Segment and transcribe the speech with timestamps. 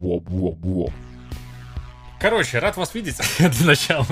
[0.00, 0.90] Во-во-во.
[2.20, 4.06] Короче, рад вас видеть для начала.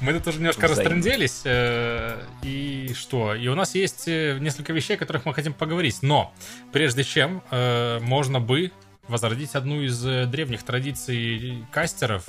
[0.00, 0.82] Мы тут уже немножко Взаимно.
[0.84, 1.42] растренделись.
[1.44, 3.34] э, И что?
[3.34, 5.98] И у нас есть э, несколько вещей, о которых мы хотим поговорить.
[6.02, 6.32] Но
[6.72, 8.72] прежде чем, э, можно бы
[9.08, 12.24] возродить одну из древних традиций кастеров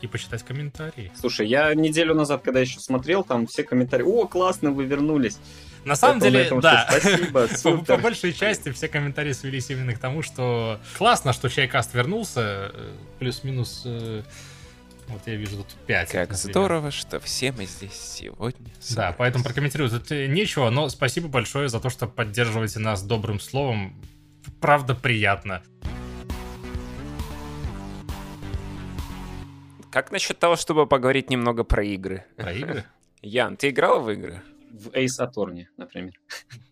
[0.00, 1.10] и почитать комментарии.
[1.18, 5.38] Слушай, я неделю назад, когда еще смотрел, там все комментарии, о, классно, вы вернулись.
[5.84, 6.86] На самом Поэтому на деле, этом да.
[6.90, 7.98] спасибо, По, по супер.
[8.00, 12.70] большей части все комментарии свелись именно к тому, что классно, что Чайкаст вернулся.
[12.74, 13.82] э, Плюс-минус...
[13.86, 14.22] э,
[15.08, 16.10] Вот я вижу тут 5.
[16.10, 18.66] Как здорово, что все мы здесь сегодня.
[18.66, 19.14] Да, собрались.
[19.18, 23.94] поэтому прокомментирую тут э, нечего, но спасибо большое за то, что поддерживаете нас добрым словом.
[24.60, 25.62] Правда, приятно.
[29.90, 32.24] Как насчет того, чтобы поговорить немного про игры?
[32.36, 32.84] Про игры?
[33.22, 34.40] Ян, ты играл в игры?
[34.70, 36.14] В Ace Attorney, например.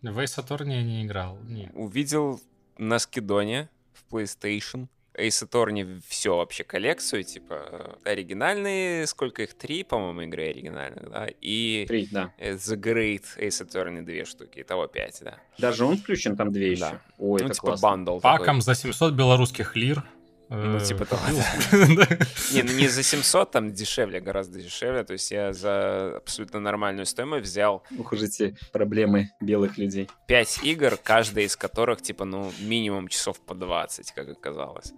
[0.01, 1.37] В Ace Attorney я не играл.
[1.43, 1.69] Не.
[1.73, 2.41] Увидел
[2.77, 9.83] на скидоне в PlayStation Ace Attorney все вообще коллекцию, типа э, оригинальные, сколько их, три,
[9.83, 12.33] по-моему, игры оригинальных, да, и Три, да.
[12.37, 15.39] э, The Great Ace Attorney две штуки, итого пять, да.
[15.57, 16.81] Даже он включен, там две еще.
[16.81, 17.01] Да.
[17.17, 17.87] Ой, ну, это типа классно.
[17.89, 20.05] бандл Паком за 700 белорусских лир.
[20.49, 21.21] Ну, э, типа того,
[21.71, 21.95] купил.
[21.95, 22.07] Да.
[22.53, 25.03] Не, ну не за 700, там дешевле, гораздо дешевле.
[25.03, 30.09] То есть я за абсолютно нормальную стоимость взял Ух уж эти проблемы белых людей.
[30.27, 34.93] 5 игр, каждая из которых, типа, ну, минимум часов по 20, как оказалось.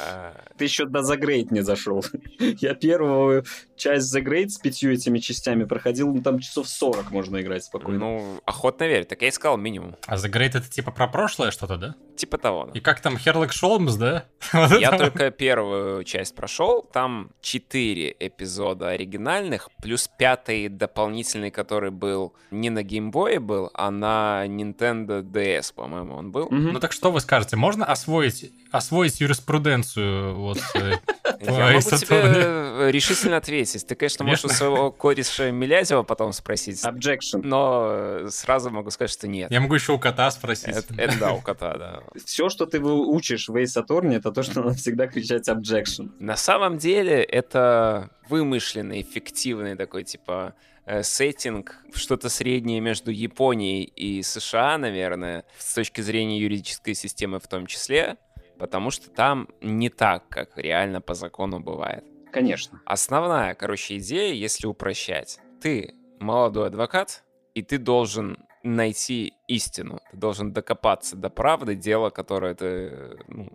[0.00, 2.04] А, Ты еще до The Great не зашел.
[2.38, 3.44] Я первую
[3.76, 7.98] часть The Great с пятью этими частями проходил, ну там часов 40 можно играть спокойно.
[7.98, 9.04] Ну, охотно верю.
[9.06, 9.96] Так я и сказал минимум.
[10.06, 11.94] А The Great это типа про прошлое что-то, да?
[12.16, 12.66] Типа того.
[12.66, 12.72] да.
[12.74, 14.26] И как там Херлок Шолмс, да?
[14.78, 22.70] Я только первую часть прошел, там 4 эпизода оригинальных, плюс пятый дополнительный, который был не
[22.70, 26.48] на геймбое был, а на Nintendo DS, по-моему, он был.
[26.50, 30.92] Ну так что вы скажете, можно освоить, освоить юриспруденцию вот э,
[31.40, 33.86] Я могу тебе решительно ответить.
[33.86, 37.40] Ты, конечно, можешь у своего кореша Милязева потом спросить, Objection.
[37.42, 39.50] но э, сразу могу сказать, что нет.
[39.50, 40.74] Я могу еще у кота спросить.
[40.96, 42.02] Это, да, у кота, да.
[42.24, 46.10] Все, что ты учишь в Ace Attorney, это то, что надо всегда кричать Objection.
[46.18, 54.22] На самом деле это вымышленный, фиктивный такой, типа, э, сеттинг, что-то среднее между Японией и
[54.22, 58.16] США, наверное, с точки зрения юридической системы в том числе,
[58.58, 62.04] потому что там не так, как реально по закону бывает.
[62.32, 62.80] Конечно.
[62.84, 65.40] Основная, короче, идея, если упрощать.
[65.60, 67.24] Ты молодой адвокат,
[67.54, 70.00] и ты должен найти истину.
[70.10, 73.50] Ты должен докопаться до правды дела, которое ты ну,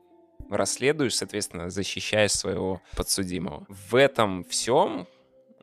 [0.49, 3.65] расследуешь, соответственно, защищаешь своего подсудимого.
[3.69, 5.07] В этом всем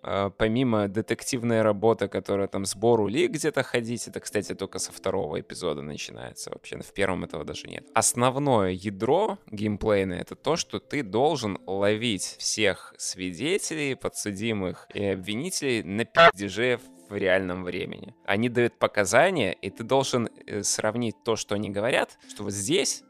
[0.03, 5.83] помимо детективной работы, которая там сбор улик где-то ходить, это, кстати, только со второго эпизода
[5.83, 7.87] начинается вообще, в первом этого даже нет.
[7.95, 16.05] Основное ядро геймплейное— это то, что ты должен ловить всех свидетелей, подсудимых и обвинителей на
[16.05, 18.15] пиздеже в реальном времени.
[18.25, 23.03] Они дают показания, и ты должен э, сравнить то, что они говорят, что вот здесь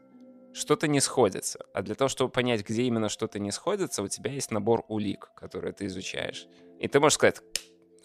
[0.53, 1.59] что-то не сходится.
[1.73, 5.31] А для того, чтобы понять, где именно что-то не сходится, у тебя есть набор улик,
[5.35, 6.47] которые ты изучаешь.
[6.81, 7.41] И ты можешь сказать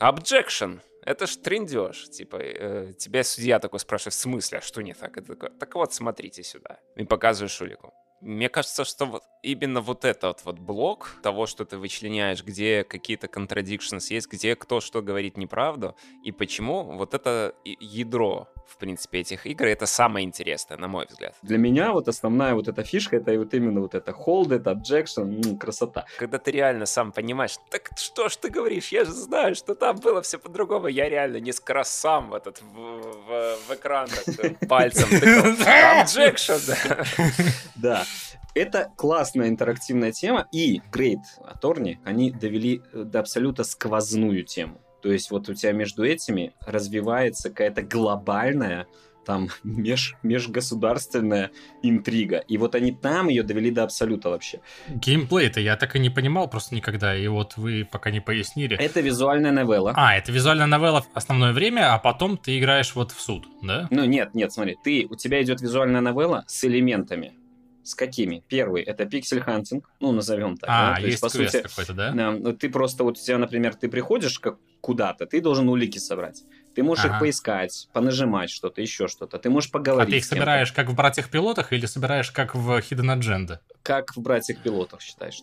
[0.01, 2.11] «Objection!» Это ж трендеж.
[2.11, 5.15] Типа, э, тебя судья такой спрашивает, в смысле, а что не так?
[5.15, 6.81] Ты такой, так вот, смотрите сюда.
[6.97, 7.95] И показываешь улику.
[8.21, 13.29] Мне кажется, что вот именно вот этот вот блок того, что ты вычленяешь, где какие-то
[13.29, 15.95] contradictions есть, где кто что говорит неправду,
[16.25, 21.35] и почему, вот это ядро, в принципе, этих игр, это самое интересное, на мой взгляд.
[21.43, 25.45] Для меня вот основная вот эта фишка, это вот именно вот это hold it, objection,
[25.47, 26.05] м, красота.
[26.19, 29.97] Когда ты реально сам понимаешь, так что ж ты говоришь, я же знаю, что там
[29.97, 34.39] было все по-другому, я реально несколько раз сам в этот, в, в- в экран так,
[34.45, 35.47] э, пальцем тыкал.
[36.03, 36.61] Objection!
[36.67, 37.05] да.
[37.77, 38.05] Да.
[38.55, 44.81] Это классная интерактивная тема, и Great Attorney, они довели э, до абсолютно сквозную тему.
[45.07, 48.89] То есть вот у тебя между этими развивается какая-то глобальная
[49.25, 52.39] там меж, межгосударственная интрига.
[52.49, 54.59] И вот они там ее довели до абсолюта вообще.
[54.89, 58.77] Геймплей-то я так и не понимал просто никогда, и вот вы пока не пояснили.
[58.79, 59.93] Это визуальная новелла.
[59.95, 63.87] А, это визуальная новелла в основное время, а потом ты играешь вот в суд, да?
[63.93, 67.35] Ну нет, нет, смотри, ты, у тебя идет визуальная новелла с элементами.
[67.87, 68.43] С какими?
[68.49, 70.69] Первый это pixel hunting, ну назовем так.
[70.69, 71.01] А, да?
[71.01, 72.11] То есть по квест сути, какой-то, да?
[72.11, 75.99] Да, ну, ты просто, вот у тебя, например, ты приходишь как куда-то, ты должен улики
[75.99, 76.43] собрать.
[76.75, 77.15] Ты можешь Ага.
[77.15, 79.39] их поискать, понажимать что-то, еще что-то.
[79.39, 80.11] Ты можешь А поговорить.
[80.11, 83.61] ты их собираешь как в «Братьях-пилотах» или собираешь как в Hidden Agenda?
[83.85, 85.43] как в «Братьях-пилотах» считаешь?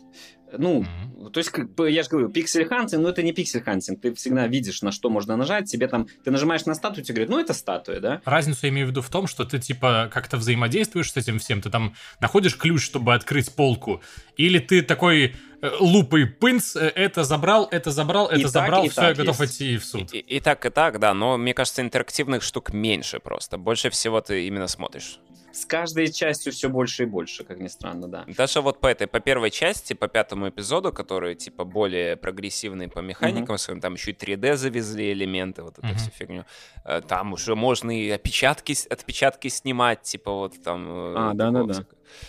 [0.57, 1.29] Ну, mm-hmm.
[1.31, 3.99] то есть, как бы, я же говорю, pixel hunting, но это не pixel hunting.
[3.99, 5.69] Ты всегда видишь, на что можно нажать.
[5.69, 8.21] Тебе там, ты нажимаешь на статую, тебе говорят, ну, это статуя, да?
[8.25, 11.61] Разницу я имею в виду в том, что ты, типа, как-то взаимодействуешь с этим всем.
[11.61, 14.01] Ты там находишь ключ, чтобы открыть полку.
[14.37, 18.91] Или ты такой э, лупой пынц, э, это забрал, это забрал, это и забрал, так,
[18.91, 19.55] все, я готов есть.
[19.55, 20.13] идти в суд.
[20.13, 23.57] И, и, и так, и так, да, но мне кажется, интерактивных штук меньше просто.
[23.57, 25.19] Больше всего ты именно смотришь
[25.53, 28.25] с каждой частью все больше и больше, как ни странно, да.
[28.27, 32.99] Даже вот по этой, по первой части, по пятому эпизоду, который, типа, более прогрессивный по
[32.99, 33.79] механикам, mm-hmm.
[33.79, 35.95] там еще и 3D завезли элементы, вот эту mm-hmm.
[35.95, 36.45] всю фигню.
[36.85, 40.87] Э, там уже можно и отпечатки, отпечатки снимать, типа, вот там...
[40.89, 41.85] Э, а, да-да-да.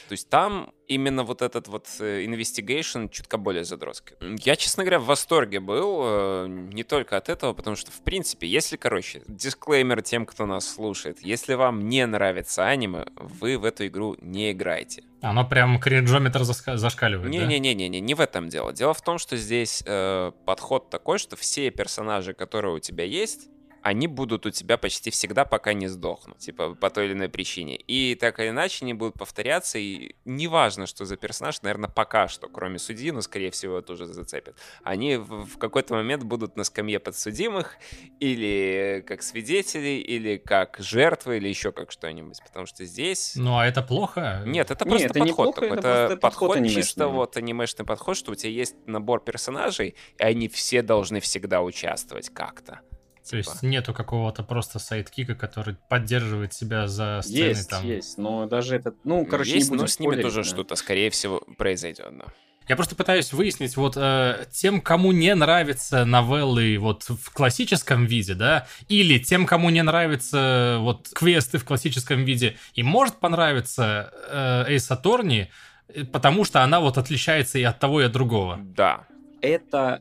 [0.09, 4.17] То есть там именно вот этот вот э, investigation чутка более задротский.
[4.45, 8.47] Я, честно говоря, в восторге был, э, не только от этого, потому что, в принципе,
[8.47, 13.87] если, короче, дисклеймер тем, кто нас слушает, если вам не нравится аниме, вы в эту
[13.87, 15.05] игру не играете.
[15.21, 18.05] Оно прям кринжометр зашкаливает, Не-не-не-не, да?
[18.05, 18.73] не в этом дело.
[18.75, 23.49] Дело в том, что здесь э, подход такой, что все персонажи, которые у тебя есть,
[23.85, 27.77] они будут у тебя почти всегда, пока не сдохнут, типа, по той или иной причине.
[27.77, 32.49] И так или иначе они будут повторяться, и неважно, что за персонаж, наверное, пока что,
[32.49, 34.57] кроме судьи, но, скорее всего, тоже зацепят.
[34.85, 37.77] Они в какой-то момент будут на скамье подсудимых,
[38.21, 43.35] или как свидетели, или как жертвы, или еще как что-нибудь, потому что здесь...
[43.37, 44.43] Ну, а это плохо?
[44.47, 45.79] Нет, это просто Нет, это подход неплохо, такой.
[45.79, 50.23] Это, это подход, подход чисто вот анимешный подход, что у тебя есть набор персонажей, и
[50.23, 52.81] они все должны всегда участвовать как-то.
[53.29, 53.67] То есть типа.
[53.67, 57.85] нету какого-то просто sidekick а, который поддерживает тебя за сценой есть, там.
[57.85, 60.45] Есть, но даже этот, ну, короче, есть, не но с ними тоже да.
[60.45, 62.27] что-то, скорее всего, произойдет, да.
[62.69, 68.35] Я просто пытаюсь выяснить, вот э, тем, кому не нравятся новеллы вот в классическом виде,
[68.35, 74.75] да, или тем, кому не нравятся вот квесты в классическом виде, и может понравиться э,
[74.75, 75.49] Ace Attorney,
[75.89, 78.59] э, потому что она вот отличается и от того, и от другого.
[78.63, 79.07] Да.
[79.43, 80.01] Это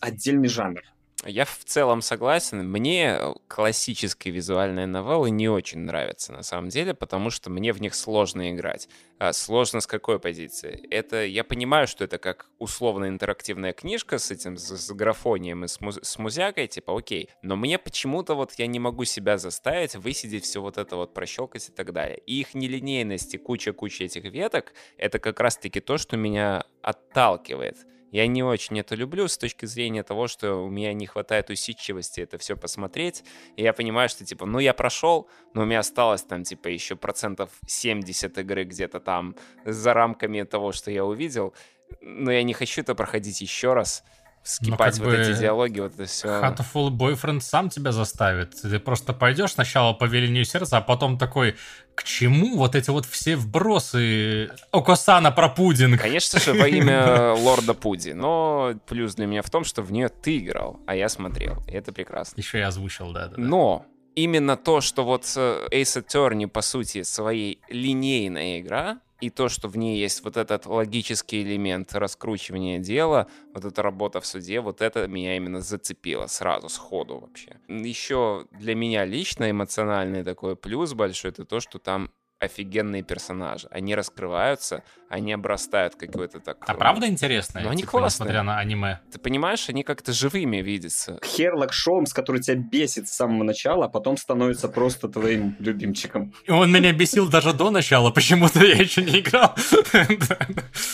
[0.00, 0.82] отдельный жанр.
[1.24, 2.68] Я в целом согласен.
[2.68, 7.94] Мне классические визуальные новеллы не очень нравятся на самом деле, потому что мне в них
[7.94, 8.88] сложно играть.
[9.18, 10.84] А сложно с какой позиции?
[10.90, 15.68] Это я понимаю, что это как условно интерактивная книжка с этим с, с графонием и
[15.68, 17.28] с, с музякой, типа окей.
[17.40, 21.68] Но мне почему-то вот я не могу себя заставить высидеть все вот это вот прощелкать
[21.68, 22.18] и так далее.
[22.26, 27.76] И их нелинейность и куча-куча этих веток это как раз-таки то, что меня отталкивает.
[28.12, 32.20] Я не очень это люблю с точки зрения того, что у меня не хватает усидчивости
[32.20, 33.24] это все посмотреть.
[33.56, 36.94] И я понимаю, что, типа, ну, я прошел, но у меня осталось там, типа, еще
[36.94, 41.54] процентов 70 игры где-то там за рамками того, что я увидел.
[42.02, 44.04] Но я не хочу это проходить еще раз
[44.42, 46.28] скипать вот эти диалоги, вот это все.
[46.28, 48.60] Hatful Boyfriend сам тебя заставит.
[48.60, 51.56] Ты просто пойдешь сначала по велению сердца, а потом такой,
[51.94, 56.00] к чему вот эти вот все вбросы Окосана про пудинг?
[56.00, 58.10] Конечно же, во имя лорда Пуди.
[58.10, 61.62] Но плюс для меня в том, что в нее ты играл, а я смотрел.
[61.68, 62.40] И это прекрасно.
[62.40, 63.28] Еще и озвучил, да.
[63.28, 63.42] да, да.
[63.42, 69.68] Но именно то, что вот Ace Attorney, по сути, своей линейная игра, и то, что
[69.68, 74.80] в ней есть вот этот логический элемент раскручивания дела, вот эта работа в суде, вот
[74.80, 77.56] это меня именно зацепило сразу, сходу вообще.
[77.68, 82.10] Еще для меня лично эмоциональный такой плюс большой, это то, что там
[82.42, 83.68] офигенные персонажи.
[83.70, 86.56] Они раскрываются, они обрастают какой-то так...
[86.60, 87.60] А правда интересно?
[87.60, 88.26] Ну, они типа, классные.
[88.26, 89.00] Несмотря на аниме.
[89.12, 91.20] Ты понимаешь, они как-то живыми видятся.
[91.24, 96.34] Херлок Шоумс, который тебя бесит с самого начала, а потом становится просто твоим любимчиком.
[96.48, 99.54] Он меня бесил даже до начала, почему-то я еще не играл.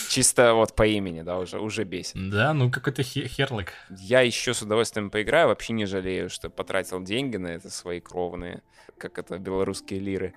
[0.09, 2.29] Чисто вот по имени, да, уже, уже бесит.
[2.29, 3.73] Да, ну какой-то Херлок.
[3.89, 8.61] Я еще с удовольствием поиграю, вообще не жалею, что потратил деньги на это свои кровные,
[8.99, 10.33] как это, белорусские лиры.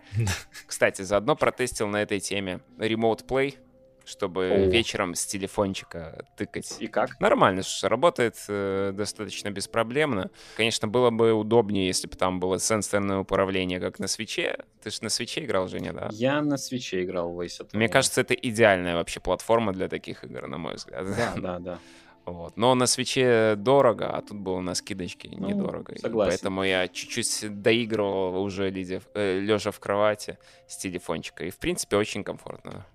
[0.67, 3.57] Кстати, заодно протестил на этой теме Remote Play,
[4.05, 4.67] чтобы О.
[4.67, 6.77] вечером с телефончика тыкать.
[6.81, 7.19] И как?
[7.21, 10.31] Нормально, что работает э, достаточно беспроблемно.
[10.57, 14.59] Конечно, было бы удобнее, если бы там было сенсорное управление, как на свече.
[14.83, 16.09] Ты же на свече играл, Женя, да?
[16.13, 20.47] Я на свече играл в Ace Мне кажется, это идеальная вообще платформа для таких игр,
[20.47, 21.07] на мой взгляд.
[21.17, 21.79] Да, да, да.
[22.25, 22.57] Вот.
[22.57, 25.99] Но на свече дорого, а тут было на скидочке ну, недорого.
[25.99, 26.31] Согласен.
[26.31, 30.39] поэтому я чуть-чуть доигрывал уже лежа, э, лежа в кровати
[30.69, 31.45] с телефончика.
[31.45, 32.87] И, в принципе, очень комфортно.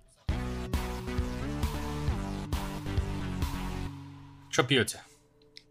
[4.50, 5.02] Что пьете?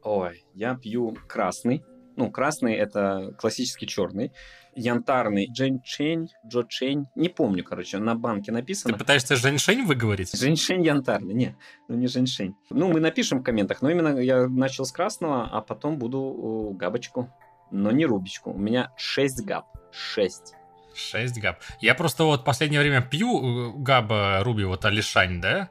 [0.02, 1.82] Ой, я пью красный.
[2.16, 4.32] Ну, красный это классический черный.
[4.76, 7.06] Янтарный Джэньчэнь, Джочэнь.
[7.14, 8.92] Не помню, короче, на банке написано.
[8.92, 10.38] Ты пытаешься Женьшень выговорить?
[10.38, 11.34] Женьшень янтарный.
[11.34, 11.54] Нет,
[11.88, 12.54] ну не Женьшень.
[12.70, 17.30] Ну, мы напишем в комментах, но именно я начал с красного, а потом буду габочку,
[17.70, 18.52] но не рубичку.
[18.52, 19.64] У меня 6 габ.
[19.92, 20.54] 6.
[20.94, 21.58] 6 габ.
[21.80, 25.70] Я просто вот последнее время пью э, габа Руби, вот Алишань, да?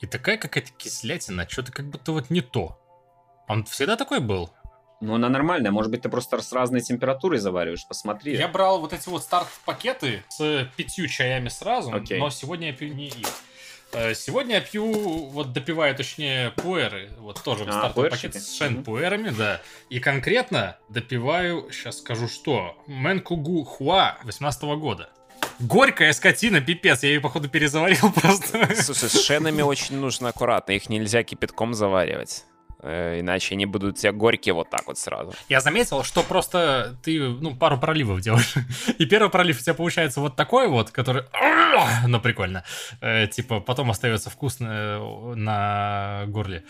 [0.00, 2.78] И такая какая-то кислятина, что-то как будто вот не то.
[3.48, 4.50] Он всегда такой был?
[5.00, 5.70] Ну, она нормальная.
[5.70, 7.86] Может быть, ты просто с разной температурой завариваешь.
[7.86, 8.34] Посмотри.
[8.36, 12.18] Я брал вот эти вот старт-пакеты с пятью чаями сразу, Окей.
[12.18, 13.26] но сегодня я пью не их.
[13.92, 17.10] Э, Сегодня я пью, вот допиваю, точнее, пуэры.
[17.18, 18.84] Вот тоже А, стартовый пакет с шен Мгм.
[18.84, 19.60] пуэрами, да.
[19.90, 25.10] И конкретно допиваю, сейчас скажу что, Мэнкугу Хуа 18 года.
[25.60, 28.74] Горькая скотина, пипец, я ее, походу, перезаварил просто.
[28.82, 30.72] Слушай, с шенами очень нужно аккуратно.
[30.72, 32.44] Их нельзя кипятком заваривать.
[32.80, 35.32] Э, Иначе они будут у тебя горькие вот так вот сразу.
[35.48, 38.54] Я заметил, что просто ты, ну, пару проливов делаешь.
[38.98, 41.24] И первый пролив у тебя получается вот такой вот, который...
[42.06, 42.64] Ну, прикольно.
[43.00, 46.64] Э, Типа, потом остается вкусно э, на горле.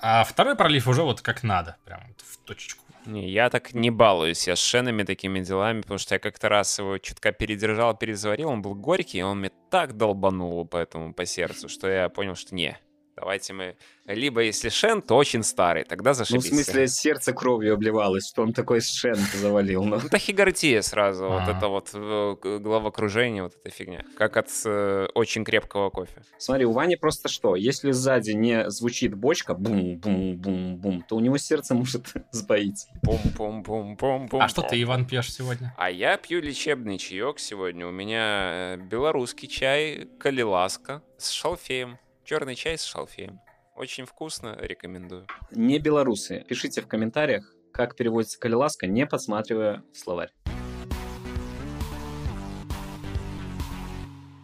[0.00, 1.76] А второй пролив уже вот как надо.
[1.84, 2.84] Прям вот в точечку.
[3.06, 6.78] Не, я так не балуюсь я с шенами такими делами, потому что я как-то раз
[6.78, 11.68] его чутка передержал, перезаварил, он был горький, и он мне так долбанул поэтому по сердцу,
[11.70, 12.76] что я понял, что не,
[13.18, 13.76] давайте мы...
[14.06, 16.48] Либо если шен, то очень старый, тогда Ну, в зашибись.
[16.48, 19.84] смысле, сердце кровью обливалось, что он такой шен завалил.
[19.84, 21.50] Ну, Ну, тахикардия сразу, вот А.
[21.56, 24.04] это вот э, головокружение, вот эта фигня.
[24.16, 26.22] Как от э, очень крепкого кофе.
[26.38, 27.54] Смотри, у Вани просто что?
[27.54, 32.86] Если сзади не звучит бочка, бум-бум-бум-бум, то у него сердце может сбоить.
[33.02, 34.40] Пум-пум-пум-пум-пум.
[34.40, 35.74] А что ты, Иван, пьешь сегодня?
[35.76, 37.86] А я пью лечебный чаек сегодня.
[37.86, 41.98] У меня э, белорусский чай Калиласка с шалфеем.
[42.28, 43.40] Черный чай с шалфеем.
[43.74, 45.26] Очень вкусно, рекомендую.
[45.50, 46.44] Не белорусы.
[46.46, 50.30] Пишите в комментариях, как переводится калиласка, не подсматривая в словарь.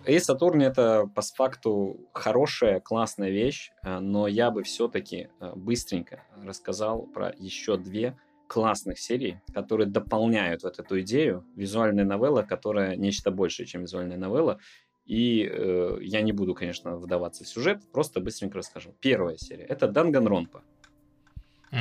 [0.06, 7.02] Эйс Атурни это по факту хорошая, классная вещь, э, но я бы все-таки быстренько рассказал
[7.02, 11.44] про еще две классных серий, которые дополняют вот эту идею.
[11.54, 14.58] Визуальная новелла, которая нечто большее, чем визуальная новелла.
[15.06, 18.94] И э, я не буду, конечно, вдаваться в сюжет, просто быстренько расскажу.
[19.00, 19.64] Первая серия.
[19.64, 20.62] Это Данганронпа.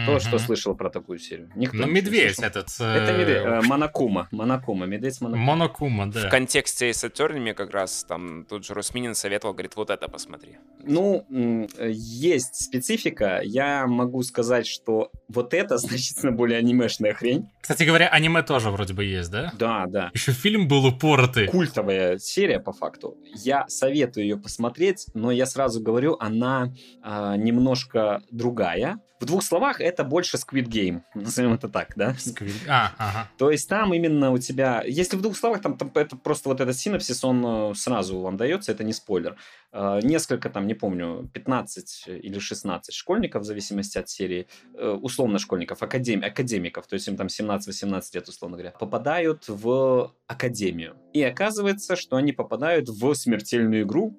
[0.06, 0.40] Кто что Мгм.
[0.40, 1.52] слышал про такую серию?
[1.56, 2.46] Никто Ну, медведь слышал.
[2.50, 2.68] этот.
[2.80, 3.38] Это э, медведь.
[3.46, 4.28] э, Монокума.
[4.32, 4.88] Монокума.
[4.88, 5.46] Медведь с Монокума.
[5.46, 6.30] Монокума, В да.
[6.30, 10.58] контексте Ace Attorney мне как раз там тут же Русминин советовал, говорит, вот это посмотри.
[10.82, 11.24] Ну,
[11.78, 13.42] э, есть специфика.
[13.44, 17.48] Я могу сказать, что вот это значительно более анимешная хрень.
[17.64, 19.54] Кстати говоря, аниме тоже вроде бы есть, да?
[19.58, 20.12] Да, да.
[20.14, 21.48] Еще фильм был упоротый.
[21.48, 23.18] Культовая серия, по факту.
[23.34, 29.00] Я советую ее посмотреть, но я сразу говорю, она а, немножко другая.
[29.22, 32.14] В двух словах, это больше Squid Game, назовем это так, да?
[32.16, 32.52] Сквиль.
[32.68, 33.30] А, ага.
[33.38, 36.60] То есть там именно у тебя, если в двух словах, там, там это просто вот
[36.60, 39.38] этот синопсис, он э, сразу вам дается, это не спойлер.
[39.72, 45.40] Э, Несколько там, не помню, 15 или 16 школьников, в зависимости от серии, э, условно
[45.40, 50.96] школьников, академ- академиков, то есть им там 17-18 лет, условно говоря, попадают в академию.
[51.14, 54.18] И оказывается, что они попадают в смертельную игру,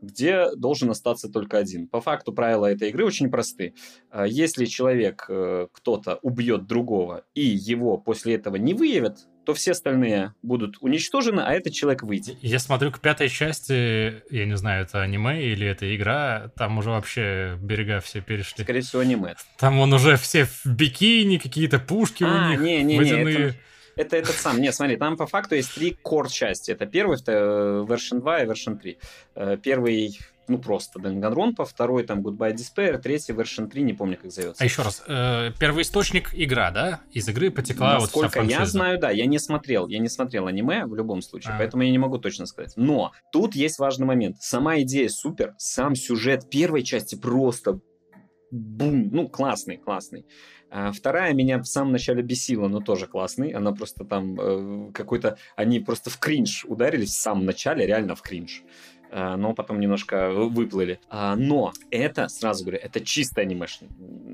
[0.00, 1.88] где должен остаться только один.
[1.88, 3.74] По факту правила этой игры очень просты.
[4.10, 9.70] А, Если человек, э, кто-то убьет другого, и его после этого не выявят, то все
[9.70, 12.36] остальные будут уничтожены, а этот человек выйдет.
[12.42, 16.90] Я смотрю к пятой части, я не знаю, это аниме или это игра, там уже
[16.90, 18.64] вообще берега все перешли.
[18.64, 19.36] Скорее всего, аниме.
[19.58, 23.34] Там он уже все в бикини, какие-то пушки у А, них, не-не-не, водяные.
[23.48, 23.56] Это
[23.98, 24.60] этот сам.
[24.60, 26.70] Нет, смотри, там по факту есть три кор-части.
[26.70, 28.98] Это первый, вто- version 2 и version 3.
[29.34, 34.30] Э, Первый, ну, просто Danganronpa, второй там Goodbye Despair, третий version 3, не помню, как
[34.30, 34.62] зовется.
[34.62, 37.00] А еще раз, э, первоисточник игра, да?
[37.12, 38.64] Из игры потекла вот Насколько я франшиза.
[38.72, 41.58] знаю, да, я не смотрел, я не смотрел аниме в любом случае, А.
[41.58, 42.72] поэтому я не могу точно сказать.
[42.76, 44.36] Но тут есть важный момент.
[44.40, 47.80] Сама идея супер, сам сюжет первой части просто
[48.50, 50.24] бум, ну классный, классный.
[50.70, 53.50] А вторая меня в самом начале бесила, но тоже классный.
[53.50, 58.22] Она просто там э, какой-то, они просто в кринж ударились в самом начале, реально в
[58.22, 58.62] кринж.
[59.10, 61.00] А, но потом немножко выплыли.
[61.08, 63.80] А, но это, сразу говорю, это чистая анимеш...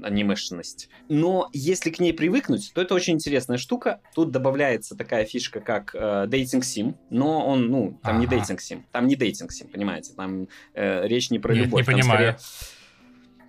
[0.03, 0.89] анимешность.
[1.09, 4.01] Но если к ней привыкнуть, то это очень интересная штука.
[4.17, 8.37] Тут добавляется такая фишка, как э, дейтинг сим, но он, ну, там не Ага.
[8.37, 10.13] дейтинг сим, там не дейтинг сим, понимаете?
[10.15, 11.87] Там э, речь не про Нет, любовь.
[11.87, 12.37] не понимаю.
[12.39, 12.39] скорее-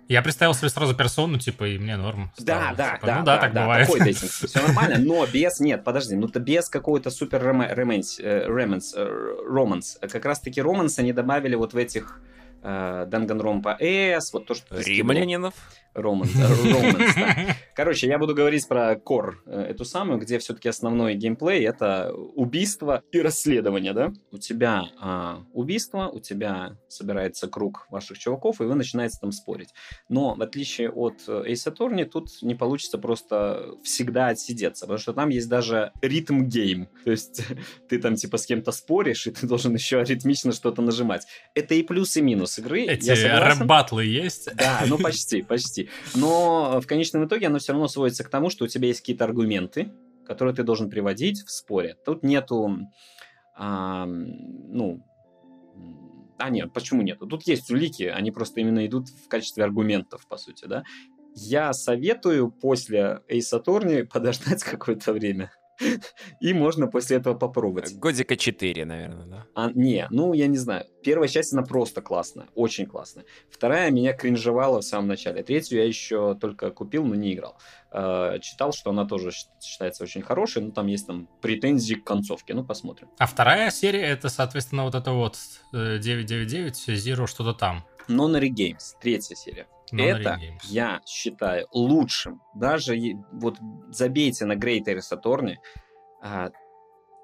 [0.08, 2.30] Я представил себе сразу персону, типа, и мне норм.
[2.38, 2.76] Да, стало.
[2.76, 3.86] да, Типа, да, Ну да, так бывает.
[3.86, 4.30] такой дейтинг.
[4.48, 9.98] Все нормально, но без, нет, подожди, ну то без какого-то супер романс, романс, романс.
[10.00, 12.20] Как раз-таки романс они добавили вот в этих
[12.62, 14.74] Данганромпа С, вот то, что...
[14.74, 15.52] ты скидывал.
[15.96, 16.26] Римлянинов?
[16.34, 17.56] Романс, Романс, да.
[17.74, 23.02] Короче, я буду говорить про Кор, э, эту самую, где все-таки основной геймплей это убийство
[23.12, 24.12] и расследование, да?
[24.30, 29.70] У тебя а, убийство, у тебя собирается круг ваших чуваков, и вы начинаете там спорить.
[30.08, 35.12] Но в отличие от э, Ace Attorney, тут не получится просто всегда отсидеться, потому что
[35.12, 36.88] там есть даже ритм гейм.
[37.04, 37.42] То есть
[37.88, 41.26] ты там типа с кем-то споришь, и ты должен еще ритмично что-то нажимать.
[41.54, 42.82] Это и плюс, и минус игры.
[42.82, 44.48] Эти рэп-батлы есть?
[44.54, 45.85] Да, ну почти, почти.
[46.14, 49.24] Но в конечном итоге оно все равно сводится к тому, что у тебя есть какие-то
[49.24, 49.92] аргументы,
[50.26, 51.96] которые ты должен приводить в споре.
[52.04, 52.78] Тут нету,
[53.54, 55.02] а, ну,
[56.38, 57.18] а нет, почему нет?
[57.18, 60.84] Тут есть улики, они просто именно идут в качестве аргументов, по сути, да.
[61.34, 65.52] Я советую после Ace Attorney подождать какое-то время.
[66.40, 67.96] И можно после этого попробовать.
[67.96, 69.46] Годика 4, наверное, да?
[69.54, 70.86] А, не, ну, я не знаю.
[71.02, 73.24] Первая часть, она просто классная, очень классная.
[73.50, 75.42] Вторая меня кринжевала в самом начале.
[75.42, 77.58] Третью я еще только купил, но не играл.
[77.92, 79.30] Э, читал, что она тоже
[79.62, 82.54] считается очень хорошей, но там есть там претензии к концовке.
[82.54, 83.08] Ну, посмотрим.
[83.18, 85.38] А вторая серия, это, соответственно, вот это вот
[85.72, 87.84] 999, Zero что-то там.
[88.08, 89.66] Nonary Games, третья серия.
[89.92, 92.42] Это я считаю лучшим.
[92.54, 92.96] Даже
[93.32, 95.54] вот забейте на Air Saturn
[96.22, 96.50] а,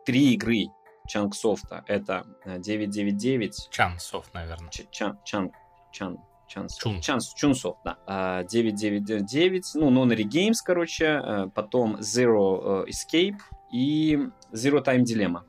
[0.05, 0.67] три игры
[1.09, 1.85] Чангсофта.
[1.87, 3.69] Это 999.
[3.71, 4.71] Чансофт, наверное.
[4.71, 5.51] Чан, Чан,
[5.93, 6.19] Чан,
[6.53, 7.01] Чанс, Чун.
[7.01, 8.45] Чанс, Чунсофт, да.
[8.45, 13.39] 999, а, ну, Nonary Games, короче, а, потом Zero э, Escape
[13.73, 14.19] и
[14.53, 15.45] Zero Time Dilemma.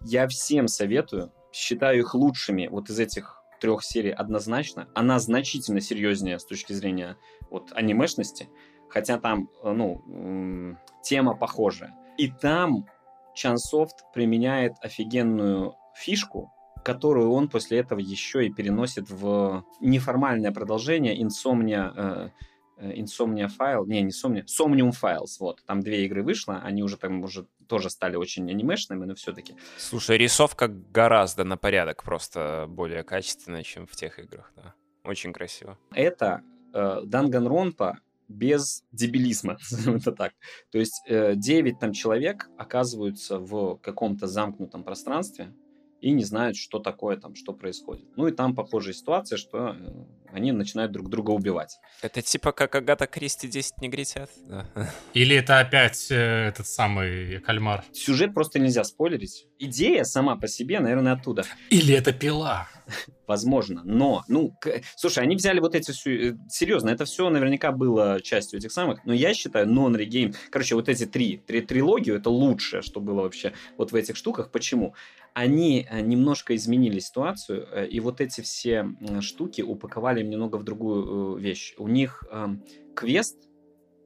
[0.00, 4.88] Я всем советую, считаю их лучшими вот из этих трех серий однозначно.
[4.94, 7.16] Она значительно серьезнее с точки зрения
[7.50, 8.48] вот анимешности,
[8.88, 11.94] хотя там, э, ну, тема похожая.
[12.16, 12.86] И там
[13.34, 16.52] Чансофт применяет офигенную фишку,
[16.84, 22.30] которую он после этого еще и переносит в неформальное продолжение Insomnia э,
[22.78, 26.96] Э, Insomnia File, не, не Insomnia, Somnium Files, вот, там две игры вышло, они уже
[26.96, 29.54] там уже тоже стали очень анимешными, но все-таки.
[29.76, 34.74] Слушай, рисовка гораздо на порядок просто более качественная, чем в тех играх, да.
[35.04, 35.78] Очень красиво.
[35.92, 36.42] Это
[36.74, 37.98] э, Данганронпа
[38.28, 40.32] без дебилизма, это так.
[40.70, 45.54] То есть э, 9 там человек оказываются в каком-то замкнутом пространстве,
[46.00, 48.06] и не знают, что такое там, что происходит.
[48.16, 49.92] Ну и там похожая ситуация, что э,
[50.32, 51.78] они начинают друг друга убивать.
[52.02, 54.30] Это типа как Агата Кристи 10 негритят?
[54.46, 54.66] Да.
[55.14, 57.84] Или это опять э, этот самый кальмар?
[57.92, 59.46] Сюжет просто нельзя спойлерить.
[59.58, 61.44] Идея сама по себе, наверное, оттуда.
[61.70, 62.68] Или это пила?
[63.26, 64.80] Возможно, но, ну, к...
[64.96, 69.12] слушай, они взяли вот эти, э, серьезно, это все наверняка было частью этих самых, но
[69.12, 73.92] я считаю, non-regame, короче, вот эти три, три трилогию, это лучшее, что было вообще вот
[73.92, 74.50] в этих штуках.
[74.50, 74.94] Почему?
[75.34, 78.86] Они э, немножко изменили ситуацию, э, и вот эти все
[79.20, 81.74] штуки упаковали немного в другую вещь.
[81.78, 82.46] У них э,
[82.94, 83.36] квест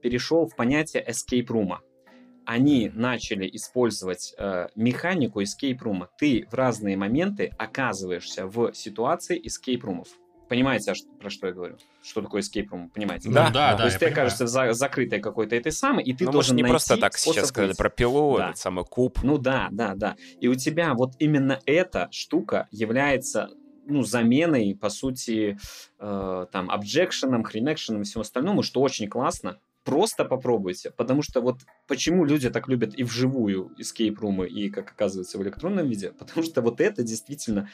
[0.01, 1.77] перешел в понятие escape room
[2.45, 6.07] они начали использовать э, механику escape room.
[6.17, 10.03] Ты в разные моменты оказываешься в ситуации escape room.
[10.49, 11.77] Понимаете, про что я говорю?
[12.01, 12.89] Что такое escape room?
[12.93, 13.29] Понимаете?
[13.29, 13.77] Да, да, да.
[13.77, 16.63] То есть ты окажешься за- закрытой какой-то этой самой, и ты Но ну, должен не
[16.63, 18.49] найти просто так сейчас сказали про пилу, да.
[18.49, 19.19] этот самый куб.
[19.23, 20.15] Ну да, да, да.
[20.39, 23.49] И у тебя вот именно эта штука является
[23.85, 25.57] ну, заменой, по сути,
[25.99, 30.91] э, там, обжекшеном, хренекшеном и всему остальному, что очень классно, просто попробуйте.
[30.91, 35.43] Потому что вот почему люди так любят и вживую escape румы, и, как оказывается, в
[35.43, 37.69] электронном виде, потому что вот это действительно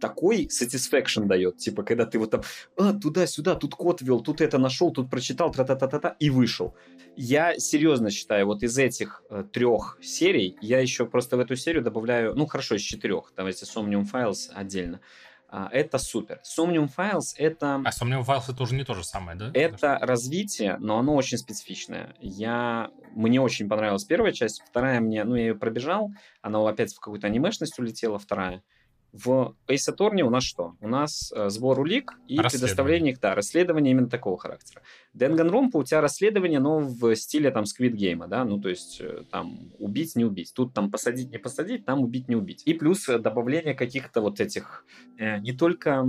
[0.00, 2.42] такой satisfaction дает, типа, когда ты вот там,
[2.76, 6.74] а, туда-сюда, тут код ввел, тут это нашел, тут прочитал, тра-та-та-та-та, и вышел.
[7.16, 11.82] Я серьезно считаю, вот из этих э, трех серий, я еще просто в эту серию
[11.82, 15.00] добавляю, ну, хорошо, из четырех, давайте Somnium Files отдельно,
[15.50, 16.40] а, это супер.
[16.44, 17.76] Somnium Files это...
[17.76, 19.50] А Somnium Files это уже не то же самое, да?
[19.54, 22.14] Это развитие, но оно очень специфичное.
[22.20, 22.90] Я...
[23.14, 25.24] Мне очень понравилась первая часть, вторая мне...
[25.24, 28.62] Ну, я ее пробежал, она опять в какую-то анимешность улетела, вторая.
[29.12, 30.74] В Ace Attorney у нас что?
[30.80, 34.82] У нас э, сбор улик и предоставление их, да, расследование именно такого характера.
[35.14, 39.24] Денганромпа у тебя расследование, но в стиле там Squid Game, да, ну то есть э,
[39.30, 40.52] там убить, не убить.
[40.54, 42.62] Тут там посадить, не посадить, там убить, не убить.
[42.66, 44.84] И плюс э, добавление каких-то вот этих
[45.18, 46.06] э, не только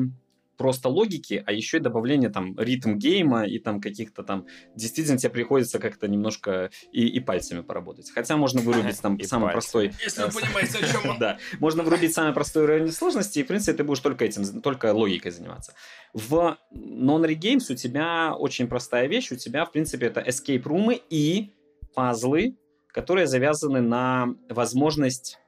[0.60, 4.46] просто логики, а еще и добавление там ритм гейма и там каких-то там...
[4.76, 8.12] Действительно, тебе приходится как-то немножко и, и пальцами поработать.
[8.12, 9.94] Хотя можно вырубить там самый простой...
[10.04, 13.78] Если вы понимаете, о чем Да, можно вырубить самый простой уровень сложности, и, в принципе,
[13.78, 15.74] ты будешь только этим, только логикой заниматься.
[16.14, 21.02] В Non-Re Games у тебя очень простая вещь, у тебя, в принципе, это escape румы
[21.10, 21.54] и
[21.96, 22.58] пазлы,
[22.92, 25.40] которые завязаны на возможность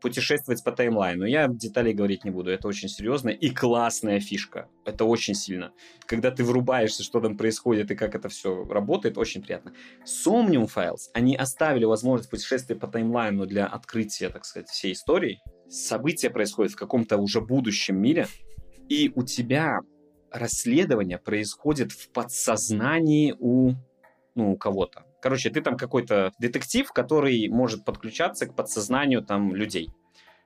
[0.00, 1.24] путешествовать по таймлайну.
[1.24, 2.50] Я деталей говорить не буду.
[2.50, 4.68] Это очень серьезно и классная фишка.
[4.84, 5.72] Это очень сильно.
[6.06, 9.72] Когда ты врубаешься, что там происходит и как это все работает, очень приятно.
[10.04, 15.40] Somnium Files, они оставили возможность путешествия по таймлайну для открытия, так сказать, всей истории.
[15.68, 18.28] События происходят в каком-то уже будущем мире,
[18.88, 19.80] и у тебя
[20.30, 23.72] расследование происходит в подсознании у,
[24.34, 25.05] ну, у кого-то.
[25.26, 29.90] Короче, ты там какой-то детектив, который может подключаться к подсознанию там людей.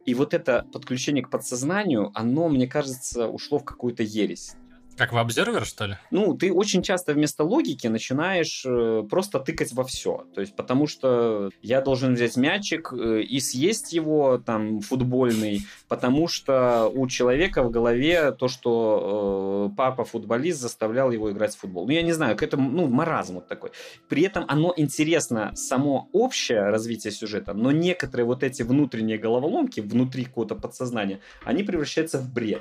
[0.07, 4.55] И вот это подключение к подсознанию, оно, мне кажется, ушло в какую-то ересь.
[5.01, 5.97] Как в Observer, что ли?
[6.11, 10.27] Ну, ты очень часто вместо логики начинаешь э, просто тыкать во все.
[10.35, 16.29] То есть, потому что я должен взять мячик э, и съесть его, там, футбольный, потому
[16.29, 21.87] что у человека в голове то, что э, папа футболист заставлял его играть в футбол.
[21.87, 23.71] Ну, я не знаю, к этому, ну, маразм вот такой.
[24.11, 30.27] При этом оно интересно, само общее развитие сюжета, но некоторые вот эти внутренние головоломки внутри
[30.27, 32.61] какого-то подсознания, они превращаются в бред.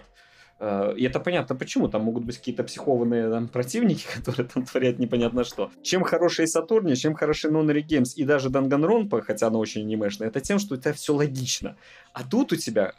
[0.60, 1.88] Э, и это понятно почему.
[1.88, 5.72] Там могут быть какие-то психованные там, противники, которые там творят непонятно что.
[5.82, 10.41] Чем хороший Сатурни, чем хороший Nonary Games и даже Данганронпа, хотя она очень анимешная, это
[10.41, 11.78] тем, что у тебя все логично.
[12.13, 12.93] А тут у тебя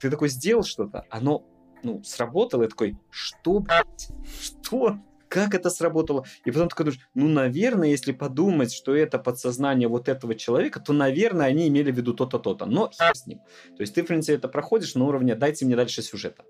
[0.00, 1.44] ты такой сделал что-то, оно
[1.82, 4.08] ну, сработало, и такой, что, блядь,
[4.40, 4.98] что?
[5.34, 6.24] Как это сработало.
[6.44, 10.92] И потом такой думаешь, ну, наверное, если подумать, что это подсознание вот этого человека, то,
[10.92, 12.66] наверное, они имели в виду то-то, то-то.
[12.66, 13.40] Но хер с ним.
[13.76, 16.44] То есть ты, в принципе, это проходишь на уровне «дайте мне дальше сюжета».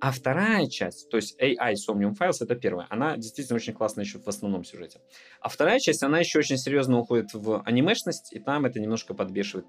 [0.00, 4.20] А вторая часть, то есть AI Somnium Files, это первая, она действительно очень классная еще
[4.20, 5.00] в основном сюжете.
[5.40, 9.66] А вторая часть, она еще очень серьезно уходит в анимешность, и там это немножко подбешивает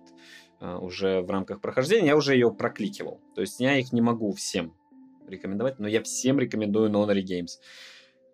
[0.61, 2.09] uh, уже в рамках прохождения.
[2.09, 3.19] Я уже ее прокликивал.
[3.33, 4.75] То есть я их не могу всем
[5.27, 7.57] рекомендовать, но я всем рекомендую Nonary Games.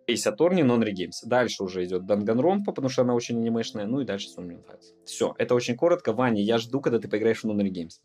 [0.07, 1.23] Ace Attorney, Non Games.
[1.23, 4.93] Дальше уже идет Danganronpa, потому что она очень анимешная, ну и дальше Somnium Files.
[5.03, 6.13] Все, это очень коротко.
[6.13, 7.99] Ваня, я жду, когда ты поиграешь в Non Games.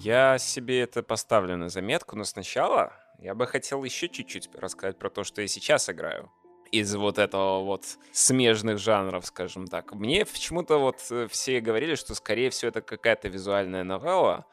[0.00, 5.08] Я себе это поставлю на заметку, но сначала я бы хотел еще чуть-чуть рассказать про
[5.08, 6.32] то, что я сейчас играю
[6.72, 9.92] из вот этого вот смежных жанров, скажем так.
[9.94, 14.46] Мне почему-то вот э, все говорили, что, скорее всего, это какая-то визуальная новелла,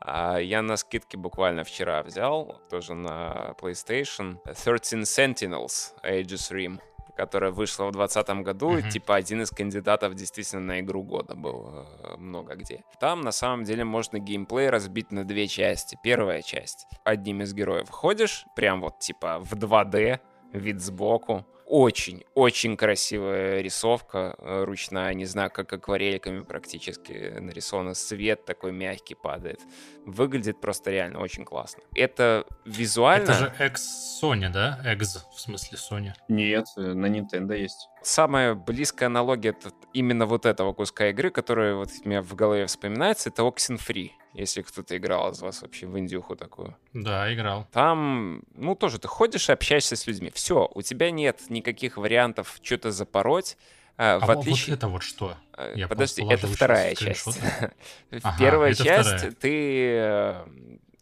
[0.00, 6.80] а я на скидке буквально вчера взял, тоже на PlayStation, 13 Sentinels Aegis Rim
[7.16, 8.90] которая вышла в 2020 году, mm-hmm.
[8.90, 12.84] типа один из кандидатов действительно на игру года был э, много где.
[13.00, 15.98] Там на самом деле можно геймплей разбить на две части.
[16.02, 16.86] Первая часть.
[17.04, 20.20] Одним из героев ходишь, прям вот типа в 2D,
[20.52, 27.94] вид сбоку, очень-очень красивая рисовка э, ручная, не знаю, как акварельками практически нарисована.
[27.94, 29.60] Свет такой мягкий падает.
[30.04, 31.82] Выглядит просто реально очень классно.
[31.94, 33.24] Это визуально...
[33.24, 34.80] Это же экс Sony, да?
[34.84, 36.12] Экс, в смысле Sony.
[36.28, 37.88] Нет, э, на Nintendo есть.
[38.02, 42.66] Самая близкая аналогия это именно вот этого куска игры, которая вот у меня в голове
[42.66, 46.76] вспоминается, это Oxenfree если кто-то играл из вас вообще в индюху такую.
[46.92, 47.66] Да, играл.
[47.72, 50.30] Там, ну, тоже ты ходишь и общаешься с людьми.
[50.34, 53.56] Все, у тебя нет никаких вариантов что-то запороть.
[53.96, 54.74] А, в отличие...
[54.74, 55.36] вот это вот что?
[55.52, 57.40] А, Я Подожди, это вторая часть.
[58.38, 60.44] Первая часть, ты э,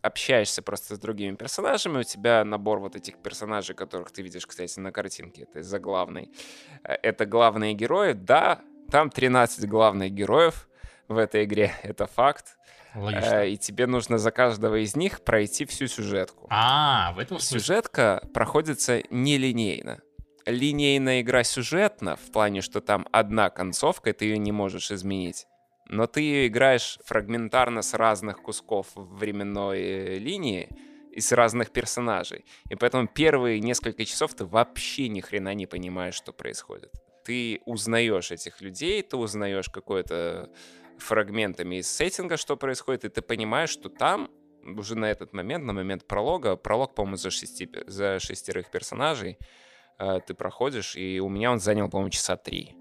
[0.00, 4.78] общаешься просто с другими персонажами, у тебя набор вот этих персонажей, которых ты видишь, кстати,
[4.78, 6.30] на картинке, это за главный.
[6.84, 10.68] Э, это главные герои, да, там 13 главных героев
[11.08, 12.58] в этой игре, это факт.
[12.94, 13.42] Логично.
[13.42, 16.46] Э, и тебе нужно за каждого из них пройти всю сюжетку.
[16.50, 17.60] А, в этом смысле.
[17.60, 20.00] Сюжетка проходится нелинейно.
[20.46, 25.46] Линейная игра сюжетна, в плане, что там одна концовка, и ты ее не можешь изменить.
[25.86, 30.68] Но ты ее играешь фрагментарно с разных кусков временной э, линии
[31.12, 32.44] и с разных персонажей.
[32.68, 36.92] И поэтому первые несколько часов ты вообще ни хрена не понимаешь, что происходит.
[37.24, 40.50] Ты узнаешь этих людей, ты узнаешь какое-то
[40.98, 44.30] фрагментами из сеттинга, что происходит, и ты понимаешь, что там
[44.62, 49.38] уже на этот момент, на момент пролога, пролог, по-моему, за, шести, за шестерых персонажей,
[49.98, 52.76] э, ты проходишь, и у меня он занял, по-моему, часа три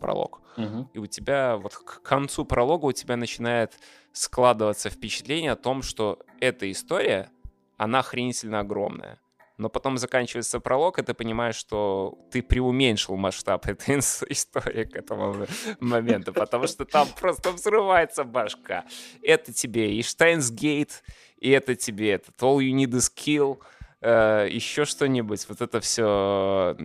[0.00, 0.40] пролог.
[0.56, 0.90] Угу.
[0.94, 3.78] И у тебя вот к концу пролога у тебя начинает
[4.12, 7.30] складываться впечатление о том, что эта история,
[7.76, 9.20] она охренительно огромная
[9.58, 15.46] но потом заканчивается пролог, и ты понимаешь, что ты преуменьшил масштаб этой истории к этому
[15.80, 18.84] моменту, потому что там просто взрывается башка.
[19.22, 21.02] Это тебе и Штайнс Гейт,
[21.38, 23.58] и это тебе этот All You Need Is Kill,
[24.00, 26.76] э, еще что-нибудь, вот это все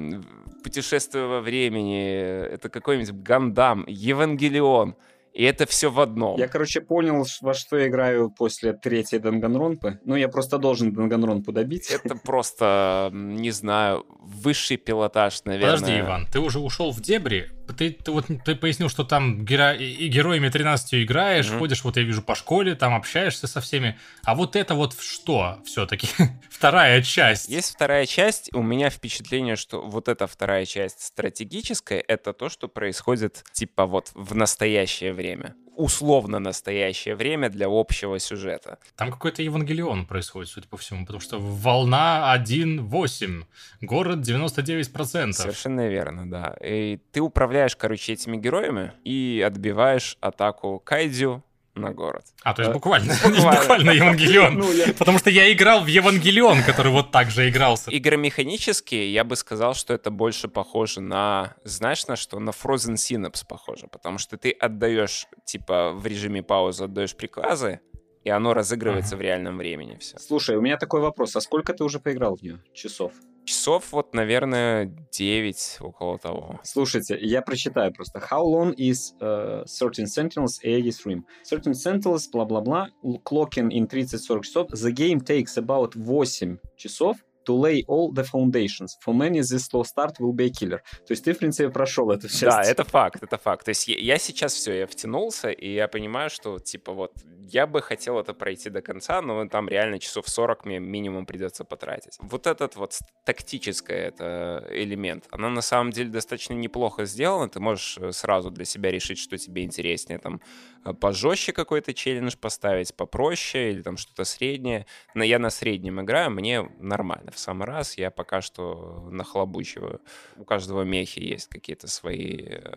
[0.63, 4.95] путешествие во времени, это какой-нибудь Гандам, Евангелион—
[5.33, 6.37] и это все в одном.
[6.37, 9.99] Я, короче, понял, во что я играю после третьей Данганронпы.
[10.05, 11.89] Ну, я просто должен Данганронпу добить.
[12.03, 15.79] Это просто, не знаю, высший пилотаж, наверное.
[15.79, 19.73] Подожди, Иван, ты уже ушел в дебри ты, ты вот ты пояснил, что там геро...
[19.73, 21.59] и героями 13 играешь, mm-hmm.
[21.59, 23.97] ходишь, вот я вижу по школе, там общаешься со всеми.
[24.23, 26.07] А вот это вот что все-таки?
[26.49, 27.49] вторая часть.
[27.49, 28.49] Есть вторая часть.
[28.53, 34.11] У меня впечатление, что вот эта вторая часть стратегическая, это то, что происходит типа вот
[34.13, 38.77] в настоящее время условно настоящее время для общего сюжета.
[38.95, 43.43] Там какой-то Евангелион происходит, судя по всему, потому что волна 1.8,
[43.81, 45.31] город 99%.
[45.33, 46.55] Совершенно верно, да.
[46.63, 51.43] И ты управляешь, короче, этими героями и отбиваешь атаку Кайдзю,
[51.75, 52.25] на город.
[52.43, 54.55] А, то есть буквально, буквально, буквально Евангелион.
[54.55, 54.93] Ну, я...
[54.93, 57.95] Потому что я играл в Евангелион, который вот так же игрался.
[57.95, 62.39] Игромеханически я бы сказал, что это больше похоже на, знаешь, на что?
[62.39, 67.79] На Frozen Synapse похоже, потому что ты отдаешь, типа, в режиме паузы отдаешь приказы,
[68.23, 70.17] и оно разыгрывается в реальном времени все.
[70.19, 71.35] Слушай, у меня такой вопрос.
[71.35, 72.59] А сколько ты уже поиграл в нее?
[72.73, 73.11] Часов?
[73.45, 76.59] Часов вот, наверное, 9, около того.
[76.63, 78.19] Слушайте, я прочитаю просто.
[78.19, 81.23] How long is uh, Certain Sentinels Aegis Rim?
[81.43, 82.89] Certain Sentinels, бла-бла-бла,
[83.23, 84.69] clocking in 30-40 часов.
[84.71, 88.97] The game takes about 8 часов to lay all the foundations.
[89.01, 90.81] For many, this slow start will be a killer.
[91.05, 92.41] То есть ты, в принципе, прошел эту часть.
[92.41, 93.65] Да, это факт, это факт.
[93.65, 97.13] То есть я, я сейчас все, я втянулся, и я понимаю, что, типа, вот,
[97.49, 101.65] я бы хотел это пройти до конца, но там реально часов 40 мне минимум придется
[101.65, 102.17] потратить.
[102.19, 107.49] Вот этот вот тактический это элемент, она на самом деле достаточно неплохо сделана.
[107.49, 110.41] Ты можешь э, сразу для себя решить, что тебе интереснее, там,
[110.85, 114.85] э, пожестче какой-то челлендж поставить, попроще или там что-то среднее.
[115.13, 117.97] Но я на среднем играю, мне нормально в самый раз.
[117.97, 120.01] Я пока что нахлобучиваю.
[120.37, 122.75] У каждого мехи есть какие-то свои э,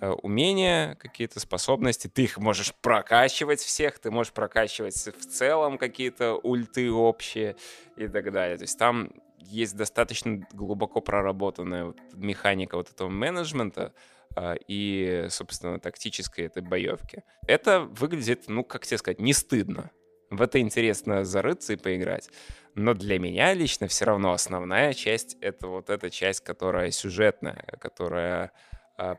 [0.00, 2.08] умения, какие-то способности.
[2.08, 7.56] Ты их можешь прокачивать всех, ты можешь прокачивать в целом какие-то ульты общие
[7.96, 8.56] и так далее.
[8.56, 13.92] То есть там есть достаточно глубоко проработанная механика вот этого менеджмента,
[14.34, 17.22] а, и, собственно, тактической этой боевки.
[17.46, 19.90] Это выглядит, ну, как тебе сказать, не стыдно.
[20.28, 22.28] В это интересно зарыться и поиграть.
[22.74, 28.52] Но для меня лично все равно основная часть— это вот эта часть, которая сюжетная, которая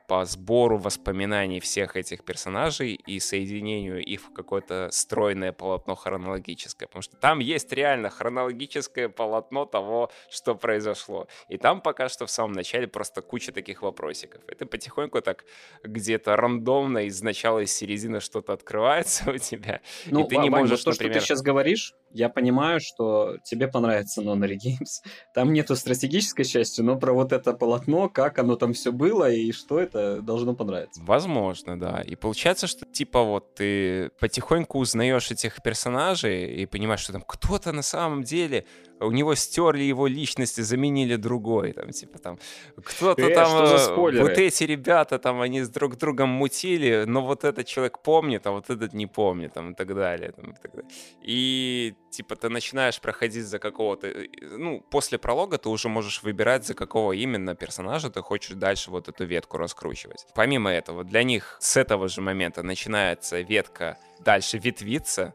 [0.08, 6.88] по сбору воспоминаний всех этих персонажей и соединению их в какое-то стройное полотно хронологическое.
[6.88, 11.28] Потому что там есть реально хронологическое полотно того, что произошло.
[11.48, 14.42] И там пока что в самом начале просто куча таких вопросиков.
[14.50, 15.46] И ты потихоньку так
[15.84, 19.82] где-то рандомно из начала, из середины что-то открывается у тебя.
[20.08, 21.14] Ну, и ты не можешь, то, например...
[21.14, 25.04] что ты сейчас говоришь, я понимаю, что тебе понравится Nonary Games.
[25.36, 29.52] Там нету стратегической части, но про вот это полотно, как оно там все было и
[29.52, 31.02] что это должно понравиться.
[31.04, 32.02] Возможно, да.
[32.02, 37.72] И получается, что типа вот ты потихоньку узнаешь этих персонажей и понимаешь, что там кто-то
[37.72, 38.66] на самом деле
[39.00, 42.40] у него стерли его личность и заменили другой, там, типа, там,
[42.84, 47.44] кто-то э, там, э, вот эти ребята, там, они с друг другом мутили, но вот
[47.44, 50.72] этот человек помнит, а вот этот не помнит, там, и так далее, там, и так
[50.74, 50.92] далее.
[51.22, 56.66] И, типа, ты начинаешь проходить за какого-то, э, ну, после пролога ты уже можешь выбирать,
[56.66, 60.26] за какого именно персонажа ты хочешь дальше вот эту ветку раскручивать.
[60.36, 65.34] Помимо этого, для них с этого же момента начинается ветка дальше ветвиться,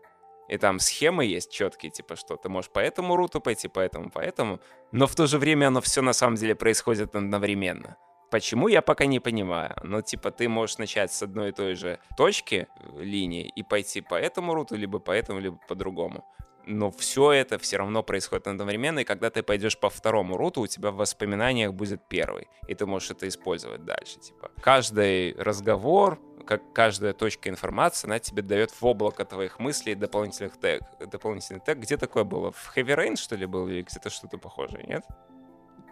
[0.53, 4.11] и там схемы есть четкие, типа, что ты можешь по этому руту пойти, по этому,
[4.11, 4.61] по этому,
[4.93, 7.97] но в то же время оно все на самом деле происходит одновременно.
[8.31, 9.75] Почему, я пока не понимаю.
[9.83, 14.03] Но, типа, ты можешь начать с одной и той же точки э, линии и пойти
[14.03, 16.25] по этому руту, либо по этому, либо по другому.
[16.67, 20.67] Но все это все равно происходит одновременно, и когда ты пойдешь по второму руту, у
[20.67, 24.21] тебя в воспоминаниях будет первый, и ты можешь это использовать дальше.
[24.21, 30.59] Типа, каждый разговор, как каждая точка информации, она тебе дает в облако твоих мыслей дополнительных
[30.59, 30.83] тег.
[31.01, 31.79] Дополнительный тег.
[31.79, 32.53] Где такое было?
[32.53, 33.69] В Heavy Rain, что ли, был?
[33.69, 35.05] Или где-то что-то похожее, нет?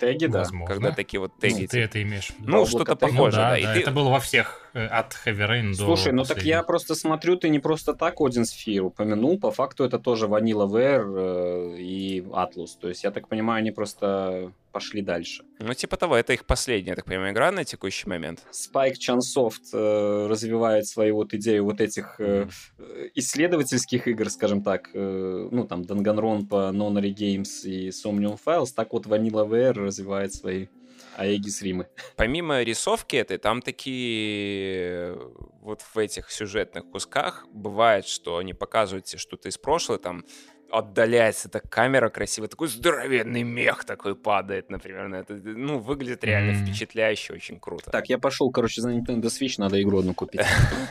[0.00, 0.40] Теги, да.
[0.40, 0.74] Возможно.
[0.74, 1.62] Когда такие вот теги.
[1.62, 3.50] Ну, ты это имеешь Ну, что-то похожее, ну, да.
[3.50, 3.58] да.
[3.58, 3.80] И да ты...
[3.80, 7.48] Это было во всех, от Heavy Rain до Слушай, ну так я просто смотрю, ты
[7.48, 12.78] не просто так Один Sphere упомянул, по факту это тоже Vanilla Ware э, и Atlus.
[12.80, 15.44] То есть, я так понимаю, они просто пошли дальше.
[15.58, 18.42] Ну, типа того, это их последняя, так понимаю, игра на текущий момент.
[18.52, 22.48] Spike Chunsoft э, развивает свою вот идею вот этих э,
[23.14, 29.06] исследовательских игр, скажем так, э, ну, там, Danganronpa, Nonary Games и Somnium Files, так вот
[29.06, 30.66] Vanilla Ware развивает свои
[31.16, 31.86] Аегис Римы.
[32.16, 35.16] Помимо рисовки этой, там такие
[35.60, 40.24] вот в этих сюжетных кусках бывает, что они показывают тебе что-то из прошлого, там
[40.70, 45.34] отдаляется так камера красиво, такой здоровенный мех такой падает, например, на это.
[45.34, 46.64] Ну, выглядит реально mm.
[46.64, 47.90] впечатляюще, очень круто.
[47.90, 50.42] Так, я пошел, короче, за Nintendo Switch, надо игру одну купить.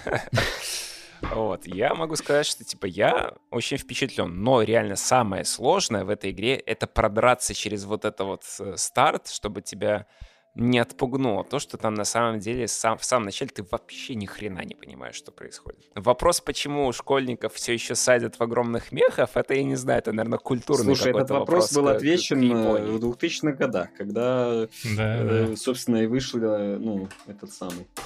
[1.21, 6.31] Вот, я могу сказать, что, типа, я очень впечатлен, но реально самое сложное в этой
[6.31, 10.07] игре— это продраться через вот это вот э, старт, чтобы тебя
[10.55, 14.25] не отпугнуло то, что там на самом деле сам, в самом начале ты вообще ни
[14.25, 15.85] хрена не понимаешь, что происходит.
[15.95, 20.11] Вопрос, почему у школьников все еще садят в огромных мехах, это я не знаю, это,
[20.11, 25.47] наверное, культурный Слушай, этот вопрос, вопрос был отвечен к, в 2000-х годах, когда, да, э,
[25.47, 25.55] да.
[25.55, 28.01] собственно, и вышел ну, этот самый э,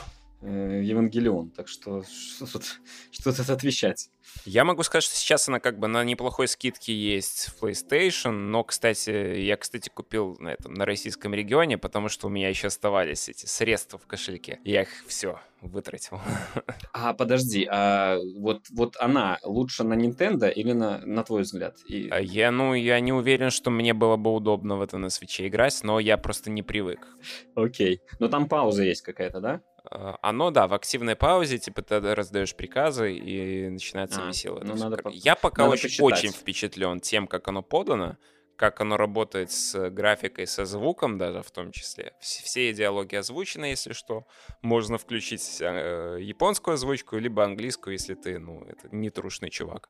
[0.46, 1.52] Евангелион.
[1.52, 4.10] Так что что тут, что отвечать?
[4.46, 8.64] Я могу сказать, что сейчас она как бы на неплохой скидке есть в PlayStation, но,
[8.64, 13.30] кстати, я, кстати, купил на этом, на российском регионе, потому что у меня еще оставались
[13.30, 14.60] эти средства в кошельке.
[14.64, 16.20] Я их все вытратил.
[16.96, 21.78] А подожди, а вот, вот она лучше на Nintendo или на, на твой взгляд?
[21.88, 22.08] И...
[22.10, 25.48] А я, ну, я не уверен, что мне было бы удобно в это на свече
[25.48, 27.08] играть, но я просто не привык.
[27.56, 28.02] Окей.
[28.20, 29.62] Но там пауза есть какая-то, да?
[29.90, 34.62] А, оно, да, в активной паузе, типа, ты раздаешь приказы, и начинается а, весело.
[34.64, 35.10] Ну, надо по...
[35.10, 38.18] Я пока надо очень, очень впечатлен тем, как оно подано,
[38.56, 42.14] как оно работает с графикой, со звуком даже в том числе.
[42.20, 44.26] Все диалоги озвучены, если что.
[44.62, 49.90] Можно включить э, японскую озвучку, либо английскую, если ты, ну, это не трушный чувак.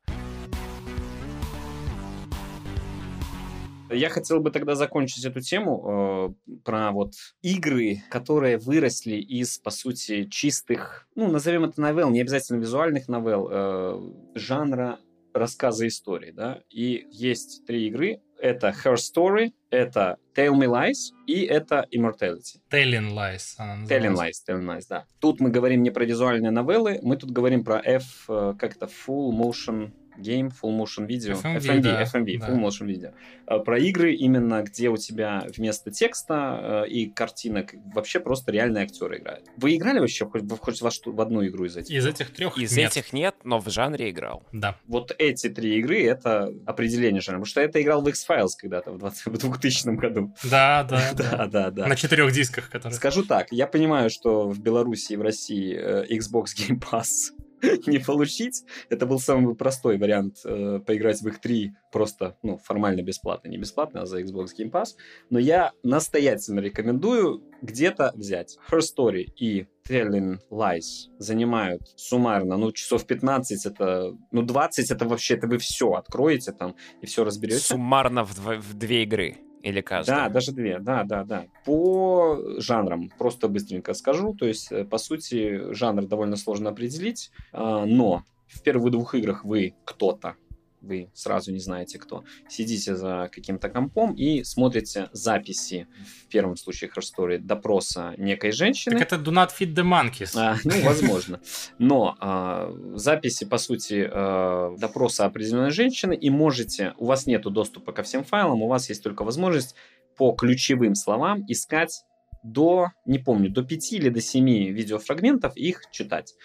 [3.93, 9.69] Я хотел бы тогда закончить эту тему э, про вот игры, которые выросли из, по
[9.71, 14.99] сути, чистых, ну, назовем это новелл, не обязательно визуальных новелл, э, жанра
[15.33, 16.61] рассказа истории, да.
[16.69, 18.21] И есть три игры.
[18.39, 22.59] Это Her Story, это Tell Me Lies и это Immortality.
[22.69, 25.05] Telling Lies она Telling Lies, Telling Lies, да.
[25.19, 28.85] Тут мы говорим не про визуальные новеллы, мы тут говорим про F, э, как это,
[28.85, 32.47] Full Motion Game, Full Motion Video, FMV, FMV, да, FMV да.
[32.47, 33.13] Full Motion Video.
[33.47, 38.83] Э, про игры именно, где у тебя вместо текста э, и картинок вообще просто реальные
[38.83, 39.45] актеры играют.
[39.57, 41.95] Вы играли вообще хоть, хоть во что, в одну игру из этих?
[41.95, 42.91] Из этих трех Из нет.
[42.91, 44.43] этих нет, но в жанре играл.
[44.51, 44.77] Да.
[44.87, 47.39] Вот эти три игры— это определение жанра.
[47.39, 50.33] Потому что это играл в X-Files когда-то в, 20, в 2000 году.
[50.43, 51.87] Да, да, да, да, да.
[51.87, 52.95] На четырех дисках, которые...
[52.95, 57.33] Скажу так, я понимаю, что в Беларуси и в России э, Xbox Game Pass
[57.87, 58.63] не получить.
[58.89, 63.49] Это был самый простой вариант э, поиграть в их 3 просто, ну, формально бесплатно.
[63.49, 64.95] Не бесплатно, а за Xbox Game Pass.
[65.29, 68.57] Но я настоятельно рекомендую где-то взять.
[68.69, 75.35] Her Story и Telling Lies занимают суммарно, ну, часов 15, это, ну, 20, это вообще,
[75.35, 77.59] это вы все откроете там и все разберете.
[77.59, 79.37] Суммарно в, в две игры.
[79.63, 80.27] Или каждая?
[80.27, 81.45] Да, даже две, да, да, да.
[81.65, 87.85] По жанрам, просто быстренько скажу, то есть, э, по сути, жанр довольно сложно определить, а,
[87.85, 90.35] но в первых двух играх вы кто-то
[90.83, 95.87] вы сразу не знаете кто, сидите за каким-то компом и смотрите записи,
[96.25, 98.99] в первом случае Her Story, допроса некой женщины.
[98.99, 100.33] Так это do not feed the monkeys.
[100.35, 101.39] А, ну, возможно.
[101.79, 107.91] Но а, записи, по сути, а, допроса определенной женщины, и можете, у вас нет доступа
[107.91, 109.75] ко всем файлам, у вас есть только возможность
[110.15, 112.03] по ключевым словам искать
[112.43, 116.35] до, не помню, до 5 или до 7 видеофрагментов, их читать.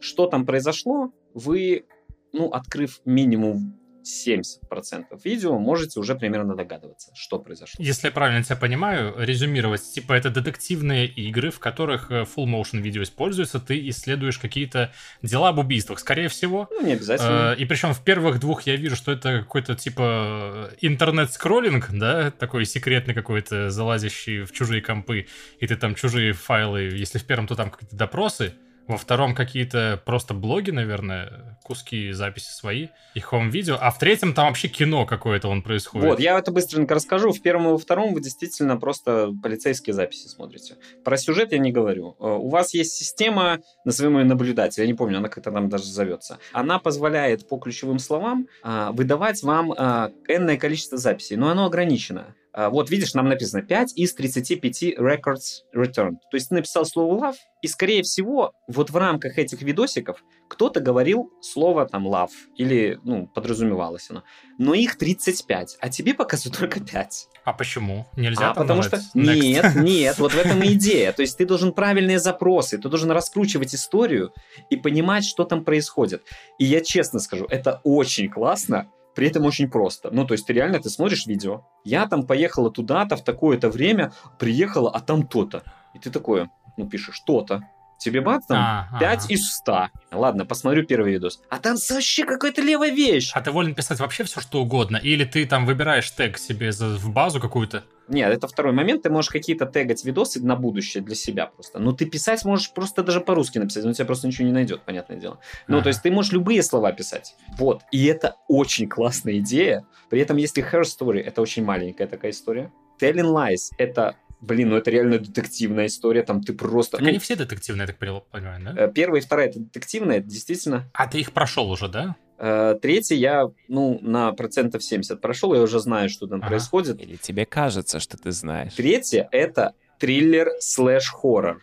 [0.00, 1.86] Что там произошло, вы
[2.32, 3.78] ну, открыв минимум
[4.08, 7.82] 70% видео, можете уже примерно догадываться, что произошло.
[7.84, 12.80] Если я правильно тебя понимаю, резюмировать, типа это детективные игры, в которых э, full motion
[12.80, 14.92] видео используется, ты исследуешь какие-то
[15.22, 16.68] дела об убийствах, скорее всего.
[16.70, 17.54] Ну, не обязательно.
[17.54, 22.64] Э, и причем в первых двух я вижу, что это какой-то типа интернет-скроллинг, да, такой
[22.64, 25.26] секретный какой-то, залазящий в чужие компы,
[25.60, 28.54] и ты там чужие файлы, если в первом, то там какие-то допросы,
[28.88, 33.76] во втором какие-то просто блоги, наверное, куски записи свои и хом-видео.
[33.80, 36.08] А в третьем там вообще кино какое-то он происходит.
[36.08, 37.32] Вот, я это быстренько расскажу.
[37.32, 40.76] В первом и во втором вы действительно просто полицейские записи смотрите.
[41.04, 42.16] Про сюжет я не говорю.
[42.18, 45.84] Э, у вас есть система, назовем ее наблюдатель, я не помню, она как-то там даже
[45.84, 46.38] зовется.
[46.52, 52.34] Она позволяет по ключевым словам а, выдавать вам а, энное количество записей, но оно ограничено.
[52.58, 56.16] А, вот видишь, нам написано 5 из 35 records returned.
[56.28, 60.80] То есть ты написал слово love, и скорее всего, вот в рамках этих видосиков кто-то
[60.80, 64.24] говорил слово там love, или, ну, подразумевалось оно.
[64.58, 67.28] Но их 35, а тебе показывают только 5.
[67.44, 68.08] А почему?
[68.16, 68.96] Нельзя А потому что...
[68.96, 69.12] Next.
[69.14, 71.12] Нет, нет, вот в этом и идея.
[71.12, 74.32] То есть ты должен правильные запросы, ты должен раскручивать историю
[74.68, 76.24] и понимать, что там происходит.
[76.58, 80.10] И я честно скажу, это очень классно, при этом очень просто.
[80.12, 84.12] Ну, то есть, ты реально, ты смотришь видео, я там поехала туда-то в такое-то время,
[84.38, 85.64] приехала, а там то-то.
[85.92, 87.68] И ты такое, ну, пишешь, то-то.
[87.98, 88.58] Тебе бац, там
[88.92, 89.34] а, 5 ага.
[89.34, 89.88] из 100.
[90.12, 91.40] Ладно, посмотрю первый видос.
[91.50, 93.32] А там вообще какая-то левая вещь.
[93.34, 94.96] А ты волен писать вообще все, что угодно?
[94.96, 97.84] Или ты там выбираешь тег себе в базу какую-то?
[98.08, 99.02] Нет, это второй момент.
[99.02, 101.80] Ты можешь какие-то тегать видосы на будущее для себя просто.
[101.80, 105.18] Но ты писать можешь просто даже по-русски написать, но тебя просто ничего не найдет, понятное
[105.18, 105.40] дело.
[105.66, 105.84] Ну, ага.
[105.84, 107.34] то есть ты можешь любые слова писать.
[107.58, 107.82] Вот.
[107.90, 109.84] И это очень классная идея.
[110.08, 112.72] При этом, если Her Story, это очень маленькая такая история.
[113.00, 116.92] Telling Lies— это блин, ну это реально детективная история, там ты просто...
[116.98, 118.84] Так ну, они все детективные, я так понимаю, да?
[118.84, 120.88] э, Первая и вторая это детективная, это действительно.
[120.92, 122.16] А ты их прошел уже, да?
[122.38, 126.48] Э, Третий я, ну, на процентов 70 прошел, я уже знаю, что там Ага.
[126.48, 127.00] происходит.
[127.00, 128.74] Или тебе кажется, что ты знаешь?
[128.74, 131.62] Третье это триллер слэш хоррор.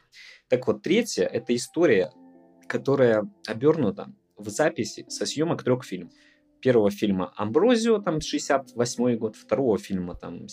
[0.50, 2.12] Так вот, третье это история,
[2.68, 6.12] которая обернута в записи со съемок трех фильмов.
[6.62, 10.48] Первого фильма Амброзио, там 68 год, второго фильма там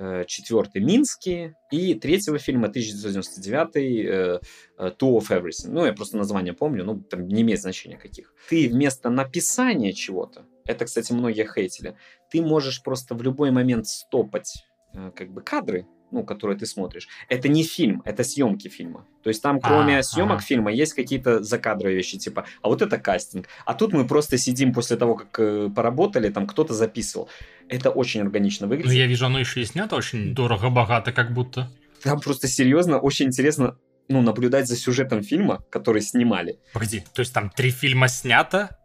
[0.00, 4.40] 74 Минские, и третьего фильма 1999 э,
[4.78, 5.68] э, Two of Everything.
[5.68, 8.34] Ну, я просто название помню, ну, там не имеет значения каких.
[8.48, 11.96] Ты вместо написания чего-то, это, кстати, многие хейтили,
[12.30, 17.08] ты можешь просто в любой момент стопать э, как бы кадры, ну, которые ты смотришь.
[17.28, 19.06] Это не фильм, это съемки фильма.
[19.22, 20.42] То есть там, кроме А, съемок ага.
[20.42, 23.46] фильма, есть какие-то закадровые вещи, типа, а вот это кастинг.
[23.66, 27.28] А тут мы просто сидим после того, как э, поработали, там кто-то записывал.
[27.68, 28.92] Это очень органично Ну, выглядит.
[28.92, 31.70] я вижу, оно еще и снято очень дорого-богато, как будто.
[32.02, 33.76] Там просто серьезно очень интересно
[34.08, 36.58] ну, наблюдать за сюжетом фильма, который снимали.
[36.72, 38.76] Погоди, то есть там три фильма снято?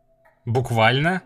[0.46, 1.24] Буквально?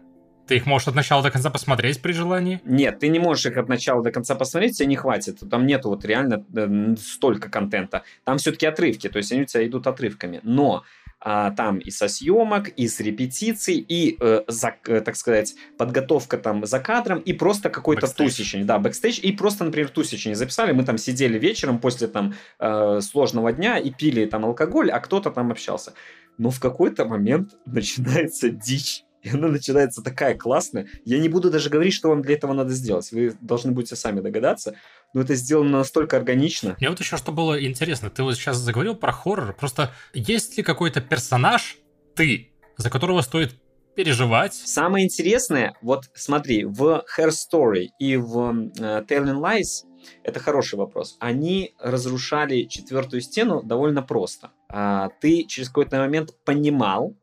[0.49, 2.59] Ты их можешь от начала до конца посмотреть при желании?
[2.65, 5.39] Нет, ты не можешь их от начала до конца посмотреть, тебе не хватит.
[5.47, 8.01] Там нету вот реально э, столько контента.
[8.23, 10.39] Там все-таки отрывки, то есть они у тебя идут отрывками.
[10.41, 10.83] Но
[11.21, 16.39] а, там и со съемок, и с репетиций, и, э, за, э, так сказать, подготовка
[16.39, 18.65] там за кадром, и просто какой-то тусичень.
[18.65, 19.19] Да, бэкстейдж.
[19.21, 20.71] И просто, например, тусичень записали.
[20.71, 25.29] Мы там сидели вечером после там э, сложного дня и пили там алкоголь, а кто-то
[25.29, 25.93] там общался.
[26.39, 29.03] Но в какой-то момент начинается дичь.
[29.23, 30.87] И она начинается такая классная.
[31.05, 33.11] Я не буду даже говорить, что вам для этого надо сделать.
[33.11, 34.75] Вы должны будете сами догадаться.
[35.13, 36.75] Но это сделано настолько органично.
[36.79, 38.09] Мне вот еще что было интересно.
[38.09, 39.53] Ты вот сейчас заговорил про хоррор.
[39.53, 41.77] Просто есть ли какой-то персонаж,
[42.15, 43.55] ты, за которого стоит
[43.95, 44.53] переживать?
[44.53, 49.89] Самое интересное, вот смотри, в Hair Story и в э, Telling Lies
[50.23, 51.17] это хороший вопрос.
[51.19, 54.51] Они разрушали четвертую стену довольно просто.
[54.69, 57.15] А, ты через какой-то момент понимал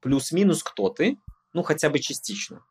[0.00, 1.16] плюс-минус кто ты,
[1.52, 2.62] ну хотя бы частично.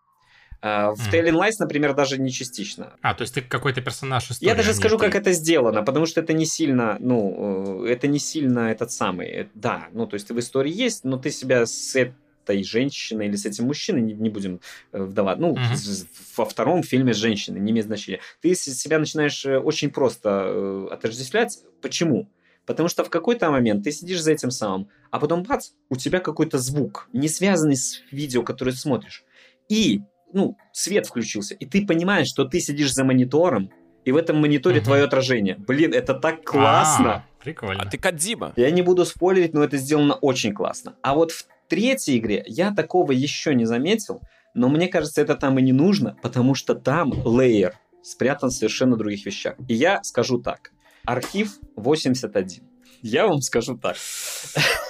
[0.62, 1.16] А, в Мгм.
[1.16, 2.96] Telling Lies, например, даже не частично.
[3.02, 4.50] А, то есть ты какой-то персонаж истории.
[4.50, 5.06] Я даже а не скажу, ты.
[5.06, 9.28] как это сделано, потому что это не сильно, ну, э, это не сильно этот самый,
[9.28, 13.28] э, да, ну, то есть ты в истории есть, но ты себя с этой женщиной
[13.28, 14.60] или с этим мужчиной, не, не будем
[14.94, 18.20] э, вдавать, ну, с- во втором фильме с женщиной, не имеет значения.
[18.42, 21.60] Ты себя начинаешь очень просто отождествлять.
[21.82, 22.28] Почему?
[22.68, 26.20] Потому что в какой-то момент ты сидишь за этим самым, а потом бац, у тебя
[26.20, 29.24] какой-то звук, не связанный с видео, которое ты смотришь.
[29.70, 30.02] И,
[30.34, 33.72] ну, свет включился, и ты понимаешь, что ты сидишь за монитором,
[34.04, 34.86] и в этом мониторе Мгм.
[34.86, 35.56] твое отражение.
[35.58, 37.14] Блин, это так классно.
[37.14, 37.84] А, прикольно.
[37.84, 38.54] А ты Кадзима.
[38.56, 40.96] Я не буду спойлерить, но это сделано очень классно.
[41.02, 44.22] А вот в третьей игре я такого еще не заметил,
[44.54, 48.96] но мне кажется, это там и не нужно, потому что там лейер спрятан в совершенно
[48.96, 49.56] других вещах.
[49.68, 50.72] И я скажу так.
[51.08, 52.64] Архив 81.
[53.02, 53.96] Я вам скажу так.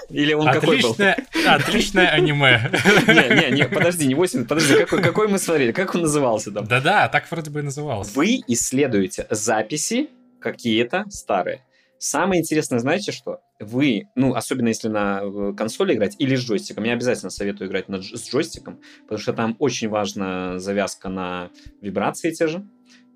[0.09, 0.91] Или он какой был?
[0.91, 2.72] Отличное, отличное аниме.
[3.07, 5.72] Не, не, не, подожди, не 80, подожди, какой, какой мы смотрели?
[5.72, 6.65] Как он назывался там?
[6.65, 8.13] Да-да, так вроде бы и назывался.
[8.15, 10.09] Вы исследуете записи
[10.39, 11.63] какие-то старые.
[11.99, 13.41] Самое интересное, знаете что?
[13.59, 17.89] Вы, ну, особенно если на э, консоли играть или с джойстиком, я обязательно советую играть
[17.89, 21.51] на, с джойстиком, потому что там очень важна завязка на
[21.82, 22.65] вибрации те же,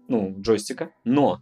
[0.08, 0.92] ну, джойстика.
[1.04, 1.42] Но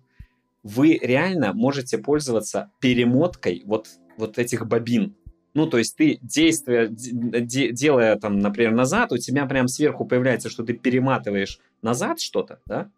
[0.70, 5.16] вы реально можете пользоваться перемоткой вот, вот этих бобин.
[5.56, 10.06] Ну, то есть ты действия, де- де- делая там, например, назад, у тебя прям сверху
[10.06, 12.92] появляется, что ты перематываешь назад что-то, да?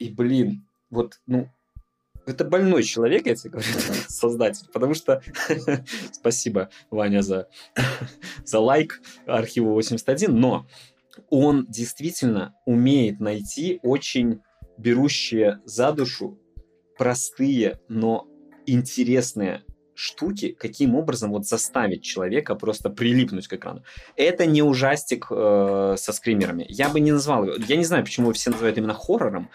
[0.00, 1.48] И, блин, вот, ну,
[2.26, 3.68] это больной человек, я тебе говорю,
[4.08, 5.22] создатель, потому что
[6.12, 7.48] спасибо, Ваня, за,
[8.44, 10.66] за лайк архиву 81, но
[11.30, 14.40] он действительно умеет найти очень
[14.76, 16.38] берущие за душу
[16.98, 18.26] простые, но
[18.66, 19.62] интересные
[19.94, 23.82] штуки, каким образом вот заставить человека просто прилипнуть к экрану.
[24.14, 26.66] Это не ужастик э, со скримерами.
[26.68, 27.56] Я бы не назвал его.
[27.66, 29.48] Я не знаю, почему все называют именно хоррором.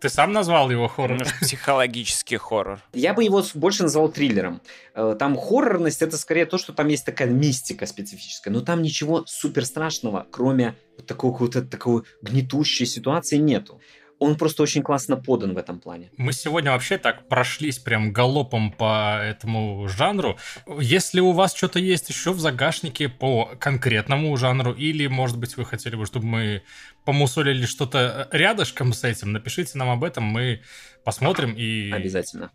[0.00, 1.26] Ты сам назвал его хоррором?
[1.42, 2.80] Психологический хоррор.
[2.94, 4.62] Я бы его больше назвал триллером.
[4.94, 9.24] Э, Там хоррорность это скорее то, что там есть такая мистика специфическая, но там ничего
[9.26, 13.80] супер страшного, кроме вот такого какого-то такой гнетущей ситуации, нету.
[14.20, 16.10] Он просто очень классно подан в этом плане.
[16.18, 20.38] Мы сегодня вообще так прошлись прям галопом по этому жанру.
[20.78, 25.64] Если у вас что-то есть еще в загашнике по конкретному жанру, или, может быть, вы
[25.64, 26.62] хотели бы, чтобы мы
[27.04, 30.60] помусолили что-то рядышком с этим, напишите нам об этом, мы
[31.02, 32.50] посмотрим и Обязательно.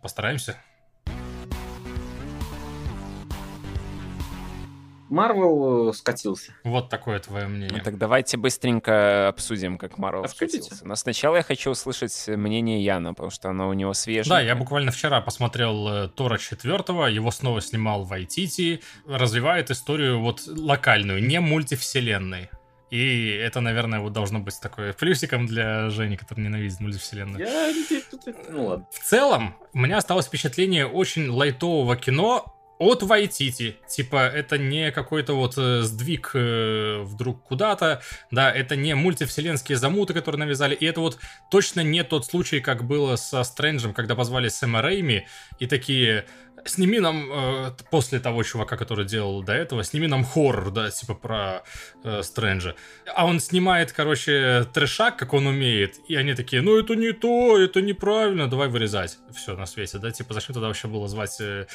[5.15, 6.53] Марвел скатился.
[6.63, 7.81] Вот такое твое Ну, мнение.
[7.81, 10.85] так давайте быстренько обсудим, как Марвел скатился.
[10.85, 14.29] Но сначала я хочу услышать мнение Яна, потому что оно у него свежее.
[14.29, 20.41] Да, я буквально вчера посмотрел э, Тора четвертого, его снова снимал Вайтити, развивает историю вот
[20.47, 22.49] локальную, не мультивселенной.
[22.91, 27.39] И это, наверное, вот должно быть такое плюсиком для Жени, который ненавидит мультивселенную.
[27.45, 27.73] Я...
[28.49, 28.87] Ну ладно.
[28.91, 33.77] В целом, у меня осталось впечатление очень лайтового кино от Вайтити.
[33.87, 38.01] Типа, это не какой-то вот э, сдвиг э, вдруг куда-то,
[38.31, 41.17] да, это не мультивселенские замуты, которые навязали, и это вот
[41.49, 45.27] точно не тот случай, как было со Стрэнджем, когда позвали Сэма Рэйми,
[45.59, 46.25] и такие,
[46.65, 51.13] сними нам, э, после того чувака, который делал до этого, сними нам хоррор, да, типа
[51.13, 51.63] про
[52.03, 52.75] э, Стрэнджа.
[53.15, 57.57] А он снимает, короче, трешак, как он умеет, и они такие, ну это не то,
[57.57, 61.67] это неправильно, давай вырезать все на свете, да, типа зачем тогда вообще было звать э,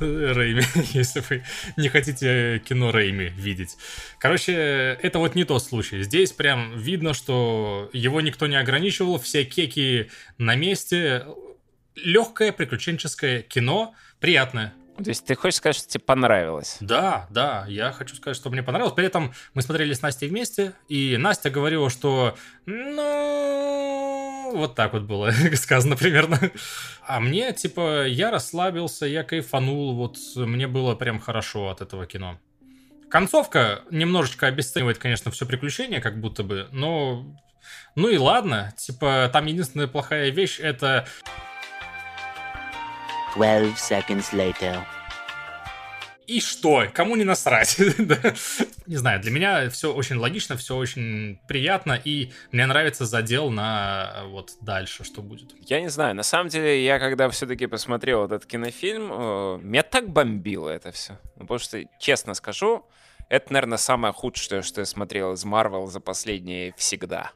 [0.00, 1.44] э, Рэйми, если вы
[1.76, 3.76] не хотите кино Рэйми видеть.
[4.18, 6.02] Короче, это вот не тот случай.
[6.02, 11.26] Здесь прям видно, что его никто не ограничивал, все кеки на месте.
[11.96, 13.94] Легкое приключенческое кино,
[14.26, 14.74] приятное.
[14.96, 16.78] То есть ты хочешь сказать, что тебе понравилось?
[16.80, 18.94] Да, да, я хочу сказать, что мне понравилось.
[18.94, 25.02] При этом мы смотрели с Настей вместе, и Настя говорила, что, ну, вот так вот
[25.02, 26.40] было сказано примерно.
[27.06, 32.40] А мне, типа, я расслабился, я кайфанул, вот мне было прям хорошо от этого кино.
[33.08, 37.24] Концовка немножечко обесценивает, конечно, все приключение, как будто бы, но...
[37.94, 41.06] Ну и ладно, типа, там единственная плохая вещь— это
[43.36, 44.82] 12 seconds later.
[46.26, 46.86] И что?
[46.92, 47.78] Кому не насрать?
[48.86, 54.24] Не знаю, для меня все очень логично, все очень приятно, и мне нравится задел на
[54.26, 55.54] вот дальше, что будет.
[55.60, 60.08] Я не знаю, на самом деле, я когда все-таки посмотрел этот кинофильм, э, меня так
[60.08, 61.18] бомбило это все.
[61.38, 62.84] Потому что, честно скажу,
[63.28, 67.32] это, наверное, самое худшее, что я смотрел из Марвел за последние всегда.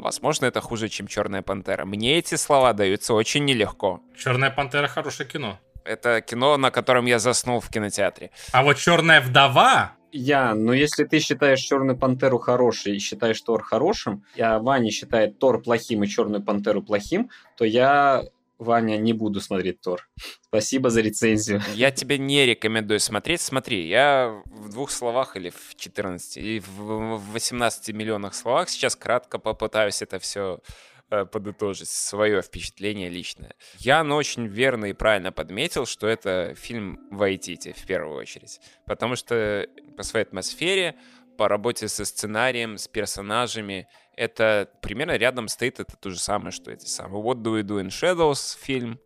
[0.00, 1.84] Возможно, это хуже, чем Черная пантера.
[1.84, 4.00] Мне эти слова даются очень нелегко.
[4.16, 5.58] Черная пантера хорошее кино.
[5.84, 8.30] Это кино, на котором я заснул в кинотеатре.
[8.52, 9.92] А вот Черная вдова.
[10.12, 15.38] Я, но если ты считаешь Черную Пантеру хорошей и считаешь Тор хорошим, а Ваня считает
[15.38, 18.24] Тор плохим и Черную Пантеру плохим, то я,
[18.60, 20.06] Ваня, не буду смотреть Тор.
[20.42, 21.62] Спасибо за рецензию.
[21.74, 23.40] Я тебе не рекомендую смотреть.
[23.40, 28.96] Смотри, я в двух словах или в 14, или в в 18 миллионах словах сейчас
[28.96, 30.60] кратко попытаюсь это все
[31.08, 33.54] подытожить, свое впечатление личное.
[33.78, 38.60] Ян очень верно и правильно подметил, что это фильм Вайтити в первую очередь.
[38.86, 40.96] Потому что по своей атмосфере,
[41.40, 46.70] по работе со сценарием, с персонажами, это примерно рядом стоит это то же самое, что
[46.70, 49.00] эти самые What Do We Do in Shadows фильм,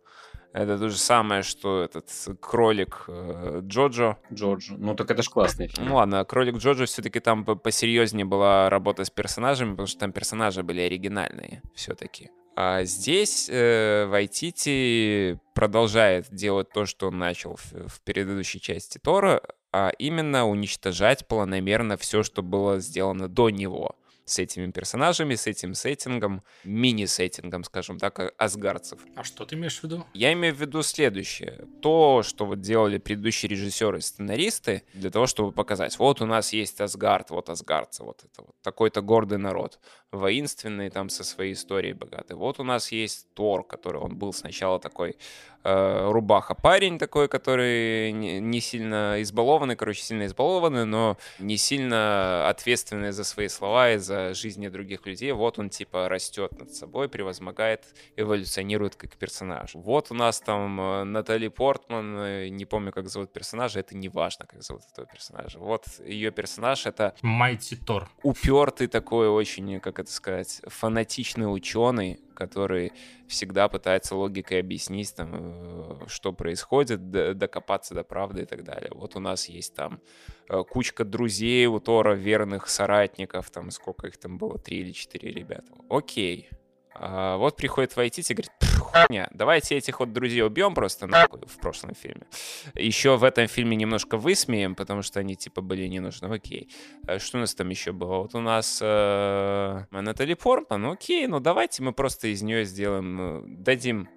[0.51, 2.09] это то же самое, что этот
[2.41, 4.17] кролик э, Джоджо.
[4.33, 4.75] Джорджо.
[4.77, 5.87] Ну так это ж классный фильм.
[5.87, 10.11] Ну ладно, кролик Джоджо все-таки там по- посерьезнее была работа с персонажами, потому что там
[10.11, 12.31] персонажи были оригинальные все-таки.
[12.57, 19.41] А здесь э, Вайтити продолжает делать то, что он начал в, в предыдущей части Тора,
[19.77, 25.73] а именно уничтожать планомерно все, что было сделано до него с этими персонажами, с этим
[25.73, 28.99] сеттингом, мини-сеттингом, скажем так, а- асгардцев.
[29.17, 30.05] А что ты имеешь в виду?
[30.13, 31.67] Я имею в виду следующее.
[31.81, 36.53] То, что вот делали предыдущие режиссеры и сценаристы, для того, чтобы показать, вот у нас
[36.53, 39.79] есть Асгард, вот асгардцы, вот это вот такой-то гордый народ,
[40.15, 42.33] воинственный там со своей историей богатый.
[42.33, 45.17] Вот у нас есть Тор, который он был сначала такой
[45.65, 53.11] э, рубаха парень такой, который не, сильно избалованный, короче, сильно избалованный, но не сильно ответственный
[53.11, 55.31] за свои слова и за жизни других людей.
[55.31, 57.83] Вот он типа растет над собой, превозмогает,
[58.15, 59.71] эволюционирует как персонаж.
[59.73, 64.09] Вот у нас там э, Натали Портман, э, не помню, как зовут персонажа, это не
[64.09, 65.59] важно, как зовут этого персонажа.
[65.59, 68.09] Вот ее персонаж— это Майти Тор.
[68.23, 72.91] упертый такой очень, как это сказать, фанатичный ученый, который
[73.27, 78.91] всегда пытается логикой объяснить, там, э, что происходит, докопаться до правды и так далее.
[78.93, 80.01] Вот у нас есть там
[80.49, 85.31] э, кучка друзей у Тора, верных соратников, там, сколько их там было, три или четыре
[85.31, 85.71] ребята.
[85.89, 86.49] Окей.
[86.97, 91.41] А вот приходит Вайтити и говорит, «Пф, хуйня, давайте этих вот друзей убьем просто нахуй
[91.45, 92.25] в прошлом фильме.
[92.73, 96.27] Еще в этом фильме немножко высмеем, потому что они типа были не нужны.
[96.27, 96.69] Окей.
[97.07, 98.17] А Что у нас там еще было?
[98.17, 100.81] Вот у нас э, Натали Портман.
[100.81, 104.09] Ну окей, ну давайте мы просто из нее сделаем, э, дадим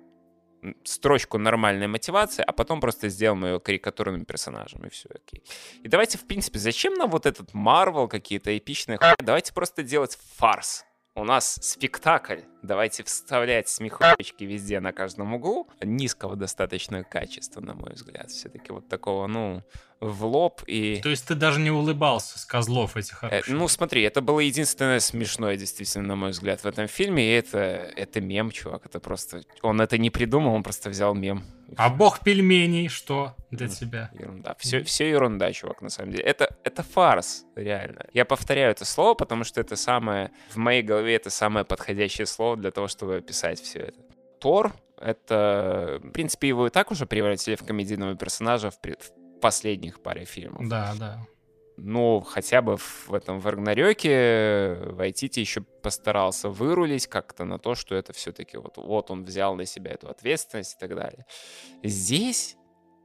[0.85, 5.45] строчку нормальной мотивации, а потом просто сделаем ее карикатурным персонажем, и все, окей.
[5.83, 9.15] И давайте, в принципе, зачем нам вот этот Марвел, какие-то эпичные хуйни?
[9.21, 10.85] Давайте просто делать фарс.
[11.19, 15.67] У нас спектакль давайте вставлять смехочки везде на каждом углу.
[15.81, 18.31] Низкого достаточно качества, на мой взгляд.
[18.31, 19.65] Все-таки вот такого, ну,
[20.01, 21.01] в лоб и...
[21.03, 23.43] То есть ты даже не улыбался с козлов этих Э?
[23.49, 27.59] Ну, смотри, это было единственное смешное, действительно, на мой взгляд, в этом фильме, и это,
[27.59, 29.43] это мем, чувак, это просто...
[29.63, 31.45] Он это не придумал, он просто взял мем.
[31.77, 34.11] А бог пельменей что для тебя?
[34.19, 34.57] Ерунда.
[34.59, 36.25] Все, все ерунда, чувак, на самом деле.
[36.25, 38.07] Это, это фарс, реально.
[38.13, 40.31] Я повторяю это слово, потому что это самое...
[40.51, 44.01] В моей голове это самое подходящее слово для того, чтобы описать все это.
[44.41, 46.01] Тор— это...
[46.03, 50.69] В принципе, его и так уже превратили в комедийного персонажа в, в последних паре фильмов.
[50.69, 51.27] Да, да.
[51.81, 57.95] Ну, хотя бы в этом в Рагнарёке Вайтити еще постарался вырулить как-то на то, что
[57.95, 61.25] это все-таки вот, вот он взял на себя эту ответственность и так далее.
[61.85, 62.57] Здесь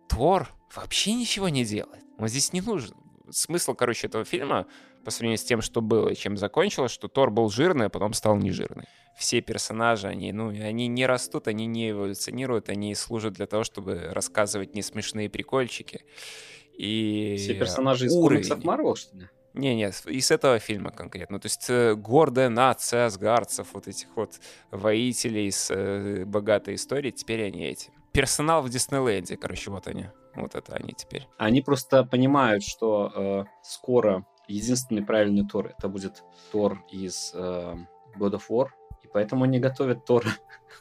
[0.10, 2.04] Тор вообще ничего не делает.
[2.18, 2.98] Он здесь не нужен.
[3.30, 4.66] Смысл, короче, этого фильма
[5.06, 8.14] по сравнению с тем, что было и чем закончилось, что Тор был жирный, а потом
[8.14, 8.86] стал нежирный.
[9.18, 14.09] Все персонажи, они, ну, они не растут, они не эволюционируют, они служат для того, чтобы
[14.11, 16.03] рассказывать несмешные прикольчики.
[16.78, 18.41] И Все персонажи из уровень.
[18.41, 19.28] комиксов Марвел, что ли?
[19.53, 21.39] Не, не, с- из этого фильма конкретно.
[21.39, 24.39] То есть э, гордая нация асгардцев, вот этих вот
[24.72, 27.91] воителей с э, богатой историей, теперь они эти.
[28.14, 30.07] Персонал в Диснейленде, короче, вот они.
[30.36, 31.28] Вот это они теперь.
[31.38, 37.76] Они просто понимают, что э, скоро единственный правильный Тор это будет Тор из э,
[38.18, 38.68] God of War,
[39.14, 40.30] поэтому они готовят Тора.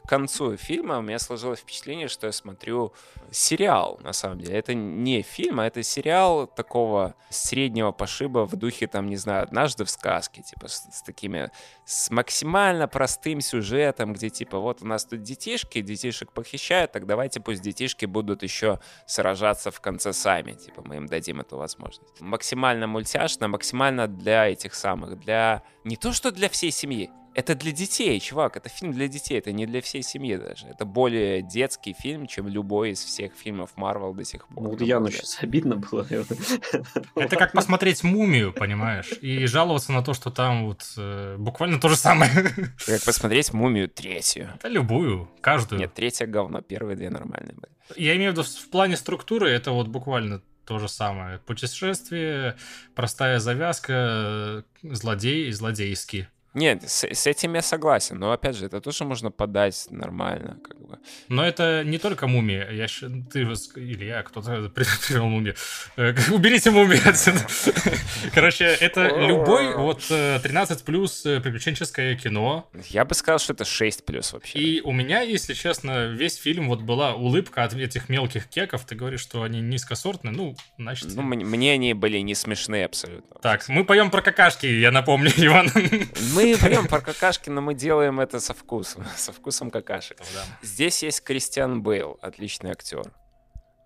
[0.05, 2.93] К концу фильма у меня сложилось впечатление, что я смотрю
[3.31, 4.59] сериал, на самом деле.
[4.59, 9.85] Это не фильм, а это сериал такого среднего пошиба в духе, там, не знаю, «Однажды
[9.85, 11.51] в сказке», типа, с, с такими,
[11.85, 17.41] с максимально простым сюжетом, где, типа, вот у нас тут детишки, детишек похищают, так давайте
[17.41, 22.21] пусть детишки будут еще сражаться в конце сами, типа, мы им дадим эту возможность.
[22.21, 25.63] Максимально мультяшно, максимально для этих самых, для...
[25.85, 29.53] Не то, что для всей семьи, это для детей, чувак, это фильм для детей, это
[29.53, 30.67] не для всей семьи даже.
[30.67, 34.63] Это более детский фильм, чем любой из всех фильмов Марвел до сих пор.
[34.63, 36.07] Ну, вот Яну сейчас обидно было.
[37.17, 39.13] Это как посмотреть мумию, понимаешь?
[39.21, 42.31] И жаловаться на то, что там вот э, буквально то же самое.
[42.87, 44.51] Как посмотреть «Мумию» третью.
[44.63, 45.81] Да любую, каждую.
[45.81, 47.73] Нет, третья говно, первые две нормальные были.
[47.97, 51.39] Я имею в виду в плане структуры, это вот буквально то же самое.
[51.39, 52.57] Путешествие,
[52.95, 56.29] простая завязка, э, злодей и злодейский.
[56.55, 60.79] Нет, с, с этим я согласен, но опять же, это тоже можно подать нормально, как
[60.81, 60.99] бы.
[61.29, 62.71] Но это не только мумия.
[62.71, 62.87] Я,
[63.31, 65.55] ты или я, кто-то привел мумию.
[65.97, 67.41] Э, Уберите мумию отсюда.
[68.35, 72.69] Короче, это любой вот э, 13 плюс э, приключенческое кино.
[72.89, 74.59] Я бы сказал, что это 6 плюс вообще.
[74.59, 78.85] И у меня, если честно, весь фильм вот была улыбка от этих мелких кеков.
[78.85, 80.35] Ты говоришь, что они низкосортные.
[80.35, 81.09] Ну, значит...
[81.15, 83.41] Ну, мне, мне они были не смешные абсолютно.
[83.41, 85.71] Так, мы поем про какашки, я напомню, Иван.
[86.35, 90.19] Мы прям про какашки, но мы делаем это со вкусом, со вкусом какашек.
[90.63, 93.13] Здесь есть Кристиан Бейл, отличный актер.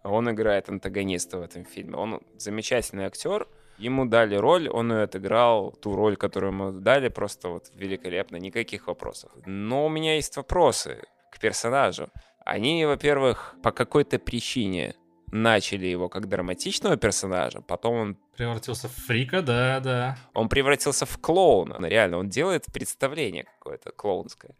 [0.05, 1.97] Он играет антагониста в этом фильме.
[1.97, 3.49] Он замечательный актер.
[3.79, 8.87] Ему дали роль, он ее отыграл, ту роль, которую ему дали, просто вот великолепно, никаких
[8.87, 9.31] вопросов.
[9.45, 12.09] Но у меня есть вопросы к персонажу.
[12.45, 14.95] Они, во-первых, по какой-то причине
[15.43, 20.19] начали его как драматичного персонажа, потом он Превратился в фрика, да, да.
[20.35, 21.87] он превратился в клоуна.
[21.87, 24.55] Реально, он делает представление какое-то клоунское.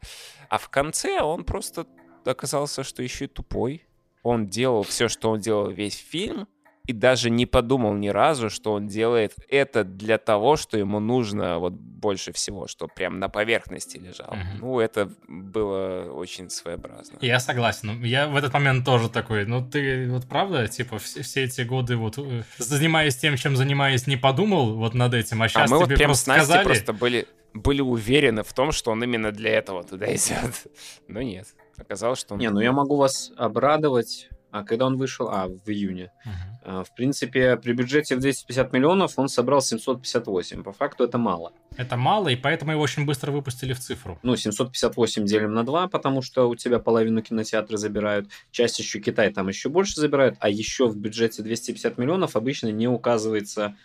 [0.49, 1.87] А в конце он просто
[2.25, 3.87] оказался, что еще и тупой.
[4.23, 6.49] Он делал все, что он делал весь фильм,
[6.87, 11.59] и даже не подумал ни разу, что он делает это для того, что ему нужно
[11.59, 14.35] вот больше всего, что прям на поверхности лежало.
[14.35, 14.59] Мгм.
[14.61, 17.19] Ну, это было очень своеобразно.
[17.21, 18.03] Я согласен.
[18.05, 21.97] Я в этот момент тоже такой, ну ты вот правда, типа, все, все эти годы
[21.97, 25.79] вот э, занимаясь тем, чем занимаюсь, не подумал вот над этим, а А сейчас мы
[25.79, 26.65] вот тебе прям просто с Настей сказали.
[26.65, 30.67] просто были, были уверены в том, что он именно для этого туда идет.
[31.09, 31.49] Но нет.
[31.79, 32.41] Оказалось, что он...
[32.41, 34.29] Не, ну я могу вас обрадовать.
[34.59, 35.29] А когда он вышел?
[35.29, 36.11] А, в июне.
[36.65, 40.63] А, В принципе, при бюджете в 250 миллионов он собрал 758.
[40.63, 41.53] По факту это мало.
[41.77, 44.19] Это мало, и поэтому его очень быстро выпустили в цифру.
[44.23, 48.29] Ну, 758 делим на 2, потому что у тебя половину кинотеатра забирают.
[48.51, 50.37] Часть еще Китай там еще больше забирают.
[50.41, 53.77] А еще в бюджете 250 миллионов обычно не указывается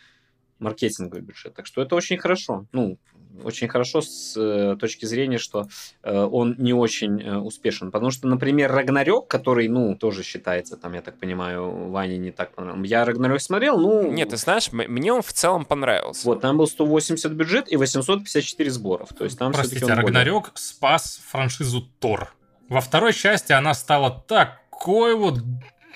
[0.62, 1.54] маркетинговый бюджет.
[1.54, 2.66] Так что это очень хорошо.
[2.72, 2.98] Ну,
[3.44, 5.68] очень хорошо с э, точки зрения, что
[6.04, 7.92] э, он не очень э, успешен.
[7.92, 12.54] Потому что, например, Рагнарёк, который, ну, тоже считается, там, я так понимаю, Ване не так
[12.54, 12.88] понравился.
[12.90, 14.12] Я Рагнарёк смотрел, ну...
[14.12, 16.26] Нет, ты знаешь, мне он в целом понравился.
[16.28, 19.10] Вот, там был 180 бюджет и 854 сборов.
[19.18, 22.34] То есть там Простите, всё-таки он более- Рагнарёк спас франшизу Тор.
[22.70, 25.40] Во второй части она стала такой вот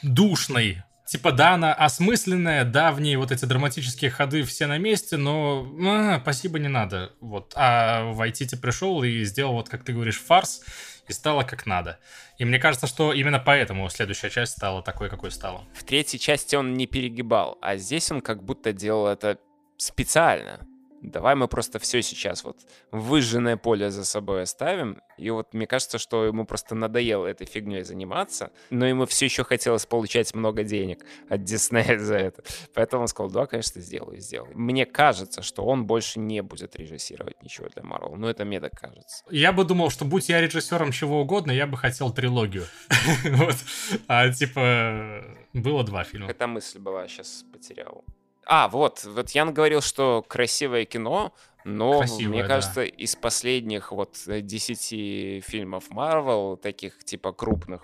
[0.03, 0.83] душной.
[1.15, 5.65] Типа, да, она осмысленная, да, в ней вот эти драматические ходы все на месте, но
[5.87, 7.13] а, спасибо, не надо.
[7.21, 7.53] Вот.
[7.55, 10.61] А в IT пришел и сделал, вот как ты говоришь, фарс,
[11.07, 11.99] и стало как надо.
[12.37, 15.63] И мне кажется, что именно поэтому следующая часть стала такой, какой стала.
[15.73, 19.39] В третьей части он не перегибал, а здесь он как будто делал это
[19.77, 20.67] специально.
[21.11, 22.57] Давай мы просто все сейчас вот
[22.91, 25.01] выжженное поле за собой оставим.
[25.17, 29.43] И вот мне кажется, что ему просто надоело этой фигней заниматься, но ему все еще
[29.43, 32.43] хотелось получать много денег от Диснея за это.
[32.73, 34.51] Поэтому он сказал, да, конечно, сделаю, сделаю.
[34.57, 38.15] Мне кажется, что он больше не будет режиссировать ничего для Марвел.
[38.15, 39.23] Но это мне так кажется.
[39.29, 42.65] Я бы думал, что будь я режиссером чего угодно, я бы хотел трилогию.
[43.25, 43.55] Вот.
[44.07, 46.29] А типа было два фильма.
[46.29, 48.03] Эта мысль была, сейчас потерял.
[48.45, 51.33] А, вот, вот Ян говорил, что красивое кино,
[51.65, 52.47] но Красивое, мне да.
[52.47, 57.81] кажется, из последних вот 10 фильмов Марвел, таких типа крупных,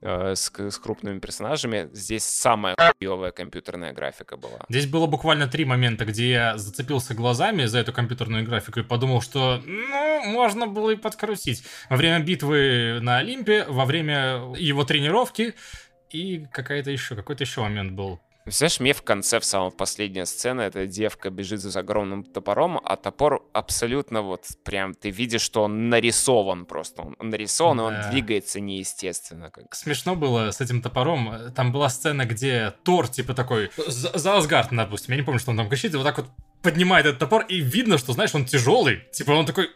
[0.00, 4.64] э, с, с крупными персонажами, здесь самая хуевая компьютерная графика была.
[4.70, 9.20] Здесь было буквально три момента, где я зацепился глазами за эту компьютерную графику и подумал,
[9.20, 11.62] что, ну, можно было и подкрутить.
[11.90, 15.54] Во время битвы на Олимпе, во время его тренировки
[16.08, 18.18] и какая-то еще, какой-то еще момент был.
[18.50, 22.96] Знаешь, мне в конце, в самом последняя сцена, эта девка бежит за огромным топором, а
[22.96, 27.02] топор абсолютно вот прям, ты видишь, что он нарисован просто.
[27.18, 28.04] Он нарисован, и Да.
[28.04, 29.50] он двигается неестественно.
[29.50, 29.74] Как...
[29.74, 31.52] Смешно было с этим топором.
[31.54, 35.50] Там была сцена, где Тор, типа такой, за, за Асгард, допустим, я не помню, что
[35.50, 36.26] он там кричит, и вот так вот
[36.62, 39.02] поднимает этот топор, и видно, что, знаешь, он тяжелый.
[39.12, 39.70] Типа он такой «М,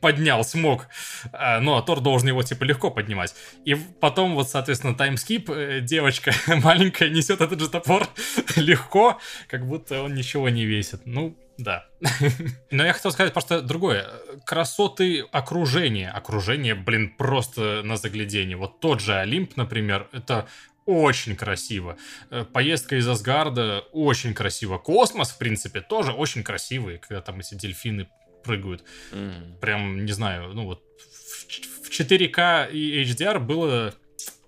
[0.00, 0.86] поднял, смог.
[1.32, 3.34] А, ну, а Тор должен его, типа, легко поднимать.
[3.64, 8.08] И потом, вот, соответственно, таймскип, э, девочка маленькая несет этот же топор
[8.56, 11.02] легко, как будто он ничего не весит.
[11.06, 11.86] Ну, да.
[12.70, 14.08] Но я хотел сказать просто другое.
[14.44, 16.10] Красоты окружения.
[16.10, 18.56] Окружение, блин, просто на заглядение.
[18.56, 20.48] Вот тот же Олимп, например, это
[20.86, 21.96] очень красиво.
[22.30, 24.78] Э, Поездка из Асгарда очень красиво.
[24.78, 28.08] Космос, в принципе, тоже очень красивый, когда там эти дельфины
[28.44, 28.84] прыгают.
[29.12, 29.56] Мгм.
[29.60, 30.82] Прям, не знаю, ну вот
[31.12, 33.94] в ч- в 4К и HDR было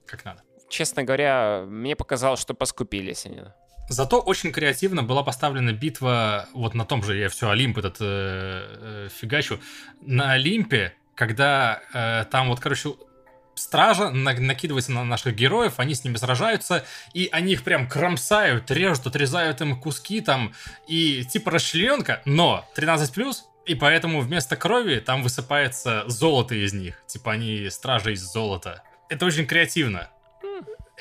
[0.07, 0.43] как надо.
[0.69, 3.41] Честно говоря, мне показалось, что поскупились они.
[3.89, 8.05] Зато очень креативно была поставлена битва вот на том же, я все Олимп этот э,
[8.05, 9.61] э, фигачу,
[10.01, 12.95] на Олимпе, когда э, там вот, короче,
[13.55, 16.85] стража на- накидывается на наших героев, они с ними сражаются,
[17.15, 20.53] и они их прям кромсают, режут, отрезают им куски там,
[20.89, 23.37] и типа расчлененка, но 13+,
[23.67, 28.83] и поэтому вместо крови там высыпается золото из них, типа они стражи из золота.
[29.09, 30.09] Это очень креативно.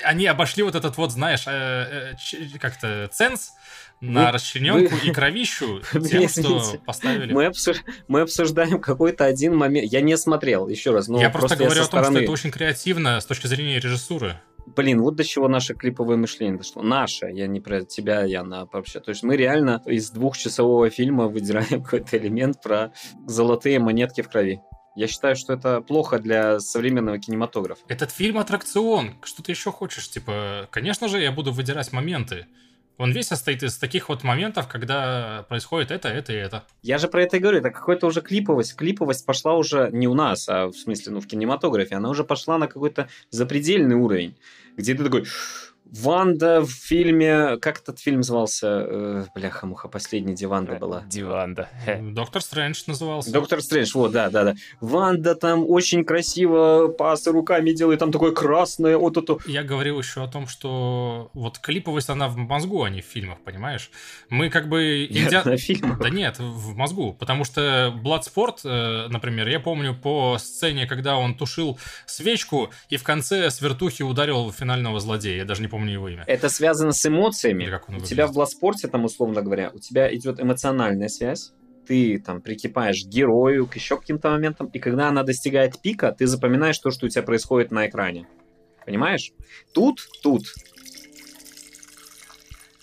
[0.04, 3.52] Они обошли вот этот вот, знаешь, э, э, как-то ценз
[4.12, 7.34] на Вы- расчлененку вы- и кровищу тем, что поставили.
[7.34, 9.92] Мы, обсуж- мы обсуждаем какой-то один момент.
[9.92, 11.08] Я не смотрел, еще раз.
[11.08, 12.18] Но я просто говорю со о том, стороны.
[12.18, 14.40] что это очень креативно с точки зрения режиссуры.
[14.76, 16.82] Блин, вот до чего наше клиповое мышление дошло.
[16.82, 19.00] Наше, я не про тебя, Яна, вообще.
[19.00, 22.92] То есть мы реально из двухчасового фильма выдираем какой-то элемент про
[23.28, 24.62] золотые монетки в крови.
[24.98, 27.82] Я считаю, что это плохо для современного кинематографа.
[27.90, 29.16] Этот фильм аттракцион.
[29.24, 30.10] Что ты еще хочешь?
[30.10, 32.48] Типа, конечно же, я буду выдирать моменты.
[32.98, 36.64] Он весь состоит из таких вот моментов, когда происходит это, это и это.
[36.82, 38.76] Я же про это и говорю, это какая-то уже клиповость.
[38.76, 41.96] Клиповость пошла уже не у нас, а в смысле, ну, в кинематографе.
[41.96, 44.38] Она уже пошла на какой-то запредельный уровень,
[44.78, 45.26] где ты такой...
[45.92, 47.58] Ванда в фильме...
[47.58, 48.68] Как этот фильм звался?
[48.68, 51.04] Э, Бляха-муха, последний, где Ванда была.
[51.08, 51.70] Диванда.
[52.02, 53.32] Доктор Стрэндж назывался.
[53.32, 54.56] Доктор Стрэндж, вот, да, да, да.
[54.82, 59.38] Ванда там очень красиво пасы руками делает, там такое красное, вот это.
[59.46, 63.40] Я говорил еще о том, что вот клиповость, она в мозгу, а не в фильмах,
[63.44, 63.92] понимаешь?
[64.30, 65.06] Мы как бы...
[65.06, 66.00] индиан- на фильмах.
[66.00, 67.14] Да нет, в мозгу.
[67.14, 73.04] Потому что Bloodsport, э, например, я помню по сцене, когда он тушил свечку и в
[73.04, 75.38] конце с вертухи ударил финального злодея.
[75.38, 76.24] Я даже не помню его имя.
[76.28, 77.70] Это связано с эмоциями.
[77.90, 78.34] У тебя в.
[78.34, 81.54] Бласпорте, там, условно говоря, у тебя идет эмоциональная связь,
[81.88, 86.28] ты там прикипаешь к герою, к еще каким-то моментам, и когда она достигает пика, ты
[86.28, 88.28] запоминаешь то, что у тебя происходит на экране.
[88.86, 89.32] Понимаешь?
[89.74, 90.44] Тут, тут.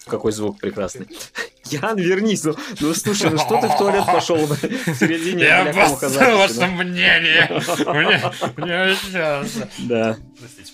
[0.07, 1.07] Какой звук прекрасный.
[1.67, 2.45] Ян, вернись.
[2.45, 7.49] Ну, ну, слушай, ну что ты в туалет пошел в середине Я записи, ваше мнение.
[7.87, 8.21] Мне,
[8.57, 9.47] мне сейчас.
[9.79, 10.17] Да.
[10.39, 10.72] Простите.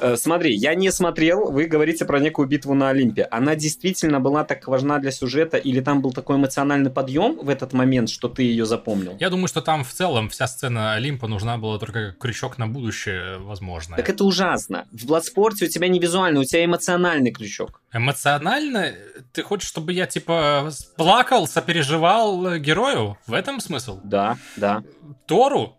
[0.00, 3.26] Э, Смотри, я не смотрел, вы говорите про некую битву на Олимпе.
[3.30, 7.72] Она действительно была так важна для сюжета, или там был такой эмоциональный подъем в этот
[7.72, 9.16] момент, что ты ее запомнил?
[9.18, 12.66] Я думаю, что там в целом вся сцена Олимпа нужна была только как крючок на
[12.66, 13.96] будущее, возможно.
[13.96, 14.86] Так это ужасно.
[14.92, 17.80] В Бладспорте у тебя не визуальный, у тебя эмоциональный крючок.
[17.92, 18.92] Эмоционально?
[19.32, 23.18] Ты хочешь, чтобы я, типа, плакал, сопереживал э, герою?
[23.26, 24.00] В этом смысл?
[24.04, 24.82] Да, да.
[25.26, 25.76] Тору?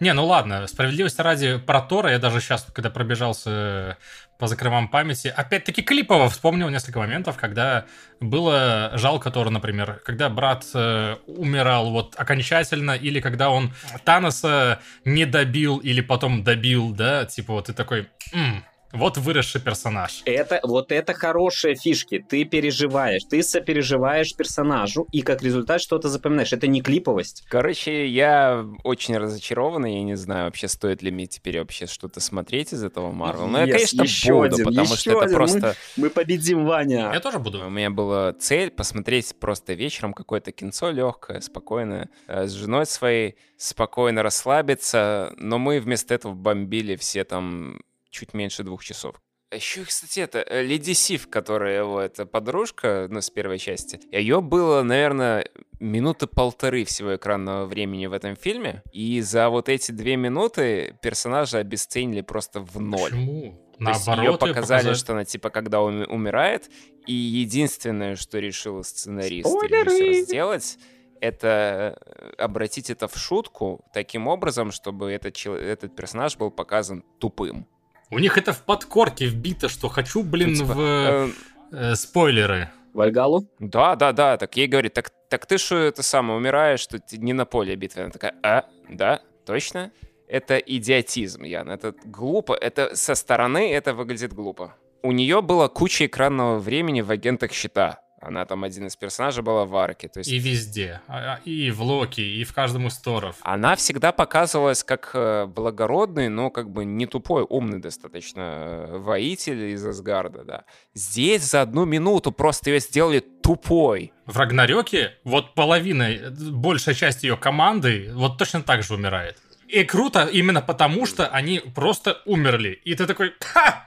[0.00, 3.98] Не, ну ладно, справедливости ради про Тора, я даже сейчас, когда пробежался
[4.38, 7.84] по закромам памяти, опять-таки клипово вспомнил несколько моментов, когда
[8.20, 13.74] было жалко Тора, например, когда брат э, умирал вот окончательно, или когда он
[14.04, 20.22] Таноса не добил, или потом добил, да, типа вот ты такой, «М, вот выросший персонаж.
[20.24, 22.24] Это, вот это хорошие фишки.
[22.26, 26.52] Ты переживаешь, ты сопереживаешь персонажу, и как результат что-то запоминаешь.
[26.52, 27.44] Это не клиповость.
[27.48, 32.20] Короче, я очень разочарован, и я не знаю, вообще стоит ли мне теперь вообще что-то
[32.20, 33.46] смотреть из этого Марвел.
[33.46, 35.34] Но я, Yes, конечно, еще буду, один, потому еще что это один.
[35.36, 35.76] просто...
[35.96, 37.10] Мы победим, Ваня.
[37.12, 37.66] Я тоже буду.
[37.66, 43.36] У меня была цель посмотреть просто вечером какое-то кинцо легкое, спокойное, э, с женой своей,
[43.56, 47.80] спокойно расслабиться, но мы вместо этого бомбили все там
[48.10, 49.16] чуть меньше двух часов.
[49.52, 53.98] Еще, кстати, это э, Леди Сив, которая его, это подружка, ну, с первой части.
[54.12, 55.44] Ее было, наверное,
[55.80, 58.82] минуты полторы всего экранного времени в этом фильме.
[58.92, 63.10] И за вот эти две минуты персонажа обесценили просто в ноль.
[63.10, 63.66] Почему?
[63.80, 66.70] То есть Наоборот, ее показали, показали- что она типа когда он умирает,
[67.06, 69.84] и единственное, что решил сценарист и Спойлеры!
[69.90, 70.78] режиссер сделать,
[71.20, 77.66] это э, обратить это в шутку таким образом, чтобы этот, этот персонаж был показан тупым.
[78.10, 81.28] У них это в подкорке вбито, что хочу, блин, Ну, типа, в э,
[81.70, 82.70] э, спойлеры.
[82.92, 83.46] Вальгалу?
[83.60, 84.36] Да, да, да.
[84.36, 87.76] Так ей говорит, так, так ты что это самое умираешь, что ты не на поле
[87.76, 88.02] битвы.
[88.02, 89.92] Она такая, а, да, точно?
[90.26, 91.70] Это идиотизм, Ян.
[91.70, 92.54] Это глупо.
[92.54, 94.74] Это со стороны это выглядит глупо.
[95.02, 98.00] У нее была куча экранного времени в агентах щита.
[98.20, 100.08] Она там один из персонажей была в арке.
[100.08, 101.00] То есть И везде.
[101.08, 103.36] А- а- И в Локи, и в каждом из Торов.
[103.40, 109.70] она всегда показывалась как э, благородный, но как бы не тупой, умный достаточно э, воитель
[109.72, 110.64] из Асгарда, да.
[110.94, 114.12] Здесь за одну минуту просто ее сделали тупой.
[114.26, 119.38] В Рагнарёке вот половина, э, большая часть ее команды вот точно так же умирает.
[119.66, 122.80] И круто именно потому, что они просто умерли.
[122.84, 123.86] И ты такой, ха!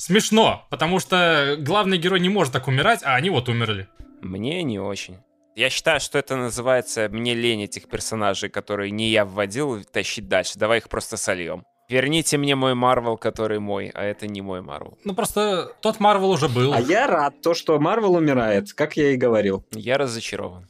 [0.00, 3.86] Смешно, потому что главный герой не может так умирать, а они вот умерли.
[4.22, 5.18] Мне не очень.
[5.54, 10.58] Я считаю, что это называется «мне лень этих персонажей, которые не я вводил, тащить дальше.
[10.58, 11.64] Давай их просто сольем.
[11.90, 14.96] Верните мне мой Марвел, который мой, а это не мой Марвел.
[15.04, 16.72] Ну просто тот Марвел уже был.
[16.72, 19.66] А я рад, то, что Марвел умирает, как я и говорил.
[19.72, 20.66] Я разочарован.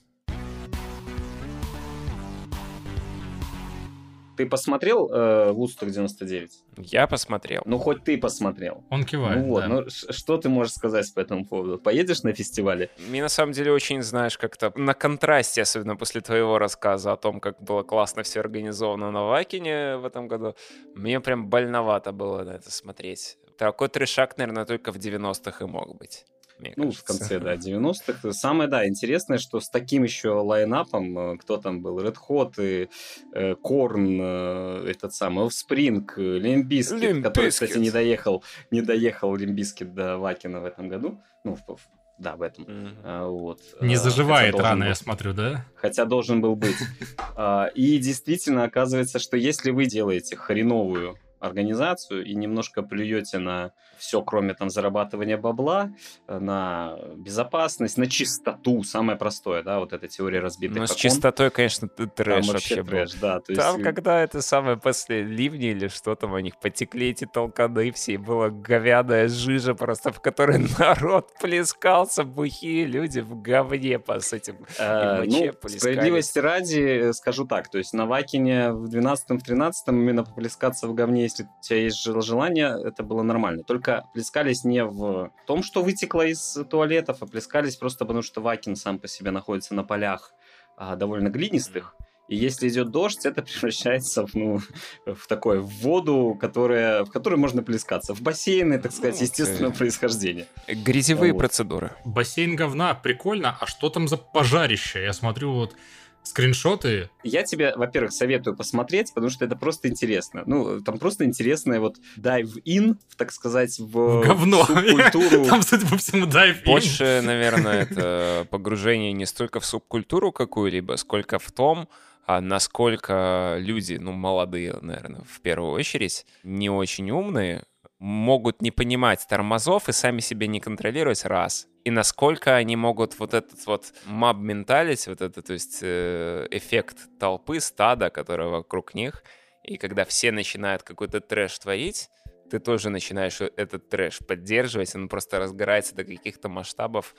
[4.41, 6.51] Ты посмотрел э, Вудсток 99?
[6.79, 7.61] Я посмотрел.
[7.67, 8.83] Ну, хоть ты посмотрел.
[8.89, 9.37] Он кивает.
[9.37, 9.69] ну вот, да.
[9.69, 11.77] ну что ты можешь сказать по этому поводу?
[11.77, 12.89] Поедешь на фестивале?
[13.11, 17.39] Мне на самом деле очень, знаешь, как-то на контрасте, особенно после твоего рассказа о том,
[17.39, 20.55] как было классно все организовано на Wacken е в этом году,
[20.95, 23.37] мне прям больновато было на это смотреть.
[23.59, 26.25] Такой трешак, наверное, только в 90-х и мог быть.
[26.61, 27.29] Мне Ну, в кажется.
[27.29, 28.33] конце, да, 90-х.
[28.33, 32.53] Самое, да, интересное, что с таким еще lineup ом, э, кто там был, Red Hot,
[32.59, 32.89] и,
[33.35, 39.59] э, Korn, э, этот самый, Offspring, Limp Bizkit, который, кстати, не доехал, не доехал Limp
[39.59, 41.21] Bizkit до Вакена в этом году.
[41.45, 41.89] Ну, в- в-
[42.19, 42.65] да, в этом.
[42.65, 42.97] Мгм.
[43.03, 43.61] А, вот.
[43.81, 44.89] Не А, заживает рано, был.
[44.89, 45.65] я смотрю, да?
[45.75, 46.77] хотя должен был быть.
[47.37, 54.23] А, И действительно оказывается, что если вы делаете хреновую организацию и немножко плюете на все,
[54.23, 55.91] кроме там зарабатывания бабла,
[56.27, 61.51] э, на безопасность, на чистоту, самое простое, да, вот эта теория разбитых Ну, с чистотой,
[61.51, 62.89] конечно, т- Там трэш вообще вообще был.
[62.91, 63.41] трэш, да.
[63.41, 67.27] То Там, э, когда это самое после ливни или что там у них, потекли эти
[67.27, 73.99] толканы все, и была говяная жижа просто, в которой народ плескался, бухие люди в говне
[73.99, 74.57] по с этим.
[74.79, 79.73] Э, и моче ну, справедливости ради, э, скажу так, то есть на Вакине в 12-13
[79.89, 83.63] именно поплескаться в говне, если у тебя есть жел- желание, это было нормально.
[83.65, 88.77] Только плескались не в том, что вытекло из туалетов, а плескались просто потому, что Вакин
[88.77, 90.33] сам по себе находится на полях
[90.77, 91.95] а, довольно глинистых.
[92.31, 94.61] И если идет дождь, это превращается в, ну,
[95.05, 98.15] в такое в воду, которая, в которой можно плескаться.
[98.15, 100.47] В бассейны, так сказать, Ну, естественного происхождения.
[100.69, 101.41] Грязевые Вот.
[101.41, 101.91] процедуры.
[102.05, 103.57] Бассейн говна, прикольно.
[103.61, 105.03] А что там за пожарище?
[105.03, 105.75] Я смотрю вот
[106.23, 107.11] скриншоты.
[107.23, 110.43] Я тебе, во-первых, советую посмотреть, потому что это просто интересно.
[110.47, 114.65] Ну, там просто интересное вот dive-in, так сказать, в, В говно.
[114.65, 115.45] субкультуру.
[115.49, 121.39] Там, судя по всему, дайв Больше, наверное, это погружение не столько в субкультуру какую-либо, сколько
[121.39, 121.89] в том,
[122.27, 127.65] а насколько люди, ну, молодые, наверное, в первую очередь, не очень умные,
[127.99, 131.67] могут не понимать тормозов и сами себя не контролировать, раз.
[131.85, 136.99] И насколько они могут вот этот вот маб менталити, вот это, то есть э, эффект
[137.19, 139.25] толпы, стада, которое вокруг них,
[139.63, 142.11] и когда все начинают какой-то трэш творить,
[142.51, 147.15] ты тоже начинаешь этот трэш поддерживать, он просто разгорается до каких-то масштабов,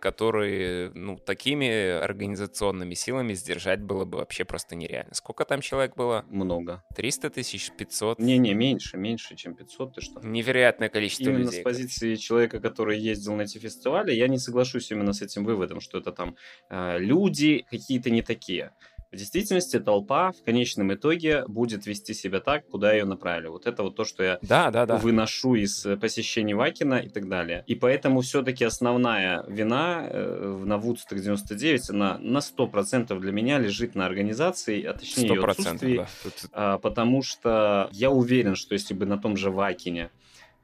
[0.00, 5.14] которые, ну, такими организационными силами сдержать было бы вообще просто нереально.
[5.14, 6.24] Сколько там человек было?
[6.28, 6.82] Много.
[6.96, 8.18] 300 тысяч, 500?
[8.18, 10.20] Не-не, меньше, меньше, чем 500, ты что?
[10.20, 11.60] Невероятное количество Именно людей.
[11.60, 15.80] с позиции человека, который ездил на эти фестивали, я не соглашусь именно с этим выводом,
[15.80, 16.36] что это там
[16.70, 18.72] э, люди какие-то не такие.
[19.10, 23.46] В действительности толпа в конечном итоге будет вести себя так, куда ее направили.
[23.48, 24.98] Вот это вот то, что я Да, да, да.
[24.98, 27.64] выношу из э, посещений Вакина и так далее.
[27.66, 33.94] И поэтому все-таки основная вина э, на Woodstock 99, она на 100% для меня лежит
[33.94, 35.96] на организации, а точнее ее отсутствии.
[35.96, 36.08] да.
[36.22, 40.10] Тут- А, потому что я уверен, что если бы на том же Вакине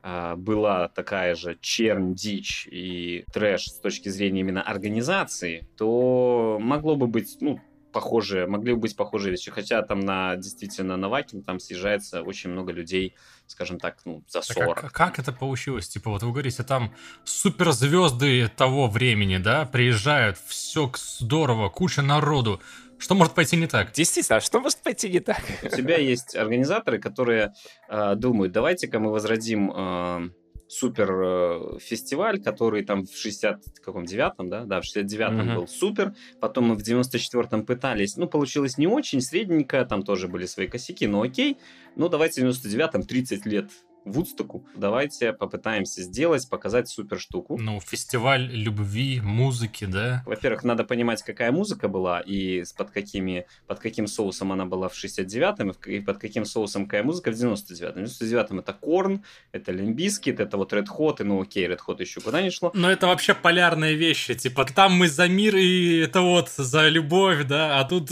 [0.03, 6.95] а, была такая же чернь, дичь и трэш с точки зрения именно организации, то могло
[6.95, 7.59] бы быть, ну,
[7.95, 9.51] похожие, могли бы быть похожие вещи.
[9.51, 13.14] Хотя там на действительно на Вакин там съезжается очень много людей,
[13.47, 14.84] скажем так, ну, за Так 40.
[14.84, 15.88] а к- как это получилось?
[15.88, 16.92] Типа, вот вы говорите, там
[17.24, 22.61] суперзвезды того времени, да, приезжают, все здорово, куча народу.
[22.99, 23.92] Что может пойти не так?
[23.92, 25.40] Действительно, а что может пойти не так?
[25.62, 27.53] У тебя есть организаторы, которые
[27.88, 30.30] э, думают, давайте-ка мы возродим э,
[30.67, 35.55] супер э, фестиваль, который там в 69-м, да, да, в 69-м Мгм.
[35.57, 40.47] был супер, потом мы в 94-м пытались, ну, получилось не очень, средненько, там тоже были
[40.47, 41.59] свои косяки, но окей,
[41.97, 43.71] ну, давайте в 99-м 30 лет
[44.05, 47.57] Вудстоку, давайте попытаемся сделать, показать супер штуку.
[47.59, 50.22] Ну, фестиваль любви, музыки, да?
[50.26, 54.92] Во-первых, надо понимать, какая музыка была и под, какими, под каким соусом она была в
[54.94, 58.07] 69-м, и под каким соусом какая музыка в 99-м.
[58.07, 61.80] В 99-м это Korn, это Limp Bizkit, это вот Red Hot, и ну окей, Red
[61.86, 62.70] Hot еще куда не шло.
[62.74, 64.34] Но это вообще полярные вещи.
[64.34, 68.11] Типа, там мы за мир и это вот за любовь, да, а тут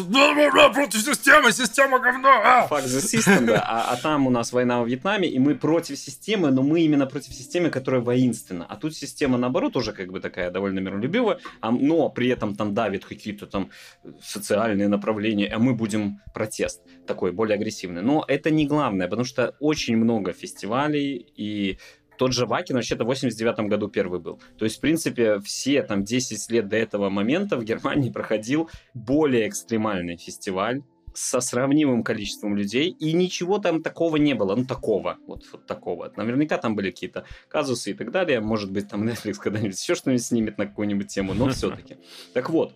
[0.73, 2.29] против системы, система говно.
[2.29, 2.67] а!
[2.71, 3.65] Fuck the system, да.
[3.67, 7.07] А, а там у нас война во Вьетнаме, и мы против системы, но мы именно
[7.07, 8.67] против системы, которая воинственна.
[8.67, 12.75] А тут система, наоборот, уже как бы такая довольно миролюбивая, а, но при этом там
[12.75, 13.71] давит какие-то там
[14.23, 18.03] социальные направления, а мы будем протест такой, более агрессивный.
[18.03, 21.79] Но это не главное, потому что очень много фестивалей, и
[22.19, 24.41] тот же Вакин вообще-то в 89 году первый был.
[24.59, 29.49] То есть, в принципе, все там 10 лет до этого момента в Германии проходил более
[29.49, 30.83] экстремальный фестиваль,
[31.15, 36.13] со сравнимым количеством людей, и ничего там такого не было, ну такого, вот, вот такого.
[36.17, 40.25] Наверняка там были какие-то казусы и так далее, может быть, там Netflix когда-нибудь еще что-нибудь
[40.25, 41.99] снимет на какую-нибудь тему, но все-таки.
[42.35, 42.75] Так вот,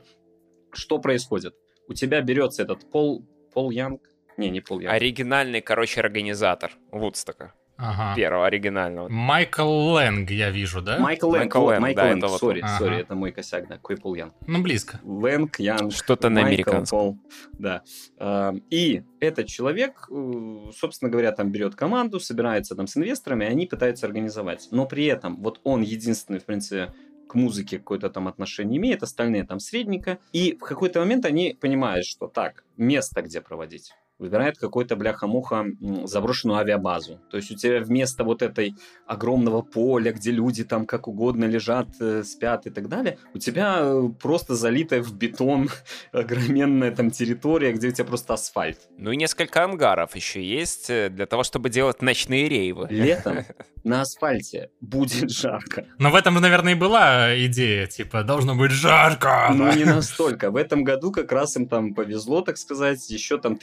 [0.73, 1.55] что происходит?
[1.89, 4.03] У тебя берется этот Пол, Пол Янг,
[4.37, 7.55] не, не Пол Янг, Оригинальный, короче, организатор Вудстока.
[7.79, 8.15] Ага.
[8.17, 9.09] Первого оригинального.
[9.09, 10.99] Майкл Лэнг, я вижу, да?
[10.99, 13.01] Майкл Лэнг, Майкл Лэнг, Майкл да, Лэнг, это сори, сори, Ага.
[13.01, 14.33] это мой косяк, да, какой Пол Янг.
[14.47, 15.01] Ну, близко.
[15.05, 16.99] Лэнг, Янг, Что-то на Майкл, американском.
[16.99, 17.19] Пол,
[17.59, 17.83] да.
[18.19, 23.49] А, И этот человек, э, собственно говоря, там берет команду, собирается там с инвесторами, и
[23.49, 24.69] они пытаются организовать.
[24.71, 26.95] Но при этом вот он единственный, в принципе,
[27.29, 30.19] к музыке какое-то там отношение имеет, остальные там средненько.
[30.33, 33.93] И в какой-то момент они понимают, что так, место где проводить.
[34.19, 35.67] Выбирает какой-то бляха-муха
[36.05, 37.21] заброшенную авиабазу.
[37.31, 38.75] То есть у тебя вместо вот этой
[39.07, 43.79] огромного поля, где люди там как угодно лежат, э, спят и так далее, у тебя
[43.81, 45.69] э, просто залитая в бетон
[46.13, 48.79] огроменная там территория, где у тебя просто асфальт.
[48.97, 52.87] Ну и несколько ангаров еще есть э, для того, чтобы делать ночные рейвы.
[52.91, 53.39] Летом
[53.85, 55.87] на асфальте будет жарко.
[55.99, 59.51] Но в этом, наверное, и была идея, типа, должно быть жарко.
[59.55, 60.51] Ну, не настолько.
[60.51, 63.57] В этом году как раз им там повезло, так сказать, еще там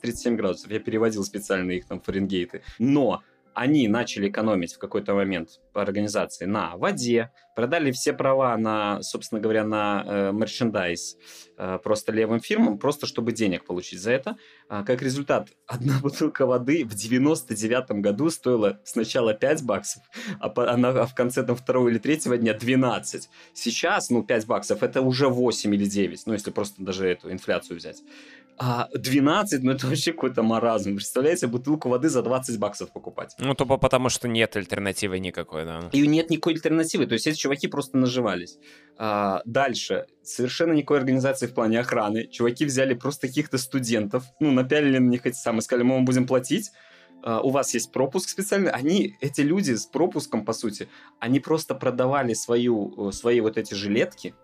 [0.00, 0.70] 36-37 градусов.
[0.70, 2.62] Я переводил специально их там фаренгейты.
[2.78, 3.22] Но
[3.54, 9.40] они начали экономить в какой-то момент по организации на воде, продали все права на, собственно
[9.40, 11.16] говоря, на э, мерчендайз
[11.58, 14.36] э, просто левым фирмам, просто чтобы денег получить за это.
[14.68, 20.02] А, как результат, одна бутылка воды в 99 году стоила сначала 5 баксов,
[20.40, 23.28] а, по- она, а в конце там второго или третьего дня 12.
[23.52, 27.76] Сейчас, ну, 5 баксов это уже 8 или 9, ну, если просто даже эту инфляцию
[27.78, 28.02] взять.
[28.58, 30.94] А 12, ну, это вообще какой-то маразм.
[30.94, 33.34] Представляете, бутылку воды за 20 баксов покупать.
[33.38, 35.88] Ну, тупо потому, что нет альтернативы никакой, да.
[35.92, 37.06] И нет никакой альтернативы.
[37.06, 38.58] То есть эти чуваки просто наживались.
[38.98, 40.06] А, дальше.
[40.22, 42.28] Совершенно никакой организации в плане охраны.
[42.28, 46.26] Чуваки взяли просто каких-то студентов, ну, напялили на них эти самые, сказали, мы вам будем
[46.26, 46.70] платить,
[47.22, 48.70] а, у вас есть пропуск специальный.
[48.70, 50.88] Они, эти люди с пропуском, по сути,
[51.20, 54.34] они просто продавали свою, э, свои вот эти жилетки,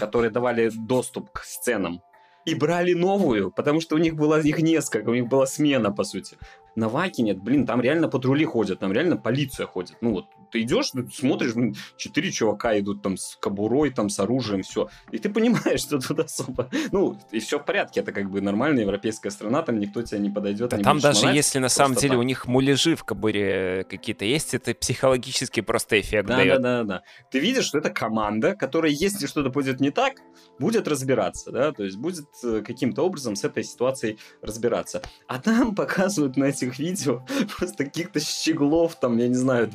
[0.00, 2.02] которые давали доступ к сценам,
[2.44, 6.04] и брали новую, потому что у них было их несколько, у них была смена, по
[6.04, 6.36] сути.
[6.74, 9.96] На Вакине, блин, там реально патрули ходят, там реально полиция ходит.
[10.00, 14.20] Ну вот, Ты идешь, ты смотришь, блин, четыре чувака идут там с кобурой, там с
[14.20, 14.88] оружием, все.
[15.10, 16.68] И ты понимаешь, что тут особо...
[16.92, 20.28] Ну, и все в порядке, это как бы нормальная европейская страна, там никто тебя не
[20.28, 20.70] подойдет.
[20.70, 22.18] Да не там будет даже шмонать, если на самом деле так.
[22.18, 26.60] у них муляжи в кобуре какие-то есть, это психологически просто эффект Да, дает.
[26.60, 27.02] да, да, да.
[27.30, 30.14] Ты видишь, что это команда, которая, если что-то пойдет не так,
[30.58, 35.02] будет разбираться, да, то есть будет э, каким-то образом с этой ситуацией разбираться.
[35.26, 37.24] А там показывают на этих видео
[37.56, 39.68] просто каких-то щеглов, там, я не знаю,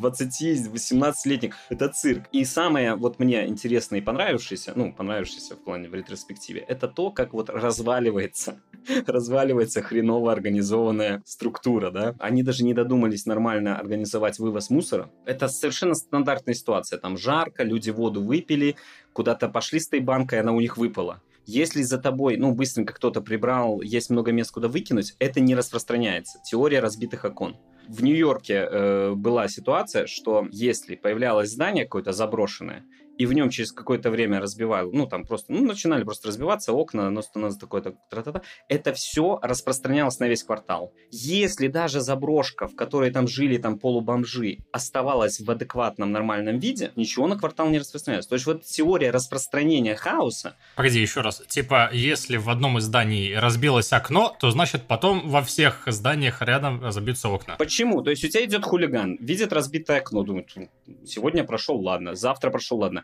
[0.68, 1.56] 20-18-летних.
[1.70, 2.24] Это цирк.
[2.32, 7.12] И самое вот мне интересное и понравившееся, ну, понравившееся в плане в ретроспективе, это то,
[7.12, 8.60] как вот разваливается,
[9.08, 12.16] разваливается хреново организованная структура, да.
[12.20, 15.10] Они даже не додумались нормально организовать вывоз мусора.
[15.26, 17.00] Это совершенно стандартная ситуация.
[17.00, 18.76] Там жарко, люди воду выпили,
[19.14, 21.22] куда-то пошли с той банкой, она у них выпала.
[21.48, 26.40] Если за тобой, ну, быстренько кто-то прибрал, есть много мест, куда выкинуть, это не распространяется.
[26.44, 27.56] Теория разбитых окон.
[27.88, 32.86] В Нью-Йорке э, была ситуация, что если появлялось здание какое-то заброшенное,
[33.18, 37.10] и в нем через какое-то время разбивали, ну, там просто, ну, начинали просто разбиваться окна,
[37.10, 40.94] но становится такое-то, тра-та-та, это все распространялось на весь квартал.
[41.12, 47.28] Если даже заброшка, в которой там жили там полубомжи, оставалась в адекватном нормальном виде, ничего
[47.28, 48.28] на квартал не распространялось.
[48.28, 51.42] То есть вот теория распространения хаоса, Погоди, еще раз.
[51.48, 56.84] Типа, если в одном из зданий разбилось окно, то значит потом во всех зданиях рядом
[56.84, 57.56] разобьются окна.
[57.58, 58.02] Почему?
[58.02, 60.70] То есть у тебя идет хулиган, видит разбитое окно, думает, «М,
[61.06, 63.04] сегодня прошел, ладно, завтра прошел, ладно.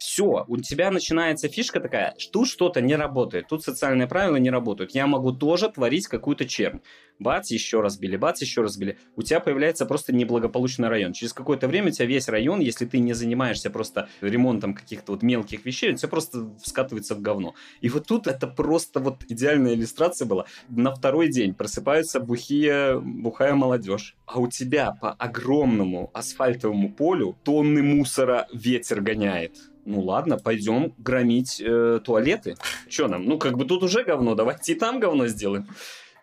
[0.00, 4.94] Все, у тебя начинается фишка такая, что что-то не работает, тут социальные правила не работают.
[4.94, 6.80] Я могу тоже творить какую-то чернь.
[7.18, 8.96] Бац, еще разбили, бац, еще разбили.
[9.16, 11.12] У тебя появляется просто неблагополучный район.
[11.12, 15.22] Через какое-то время у тебя весь район, если ты не занимаешься просто ремонтом каких-то вот
[15.22, 17.54] мелких вещей, у тебя просто скатывается в говно.
[17.82, 20.46] И вот тут это просто вот идеальная иллюстрация была.
[20.70, 27.82] На второй день просыпаются бухие, бухая молодежь, а у тебя по огромному асфальтовому полю тонны
[27.82, 29.69] мусора ветер гоняет.
[29.84, 32.56] Ну ладно, пойдем громить э, туалеты.
[32.88, 33.24] Че нам?
[33.24, 35.68] Ну как бы тут уже говно, давайте и там говно сделаем.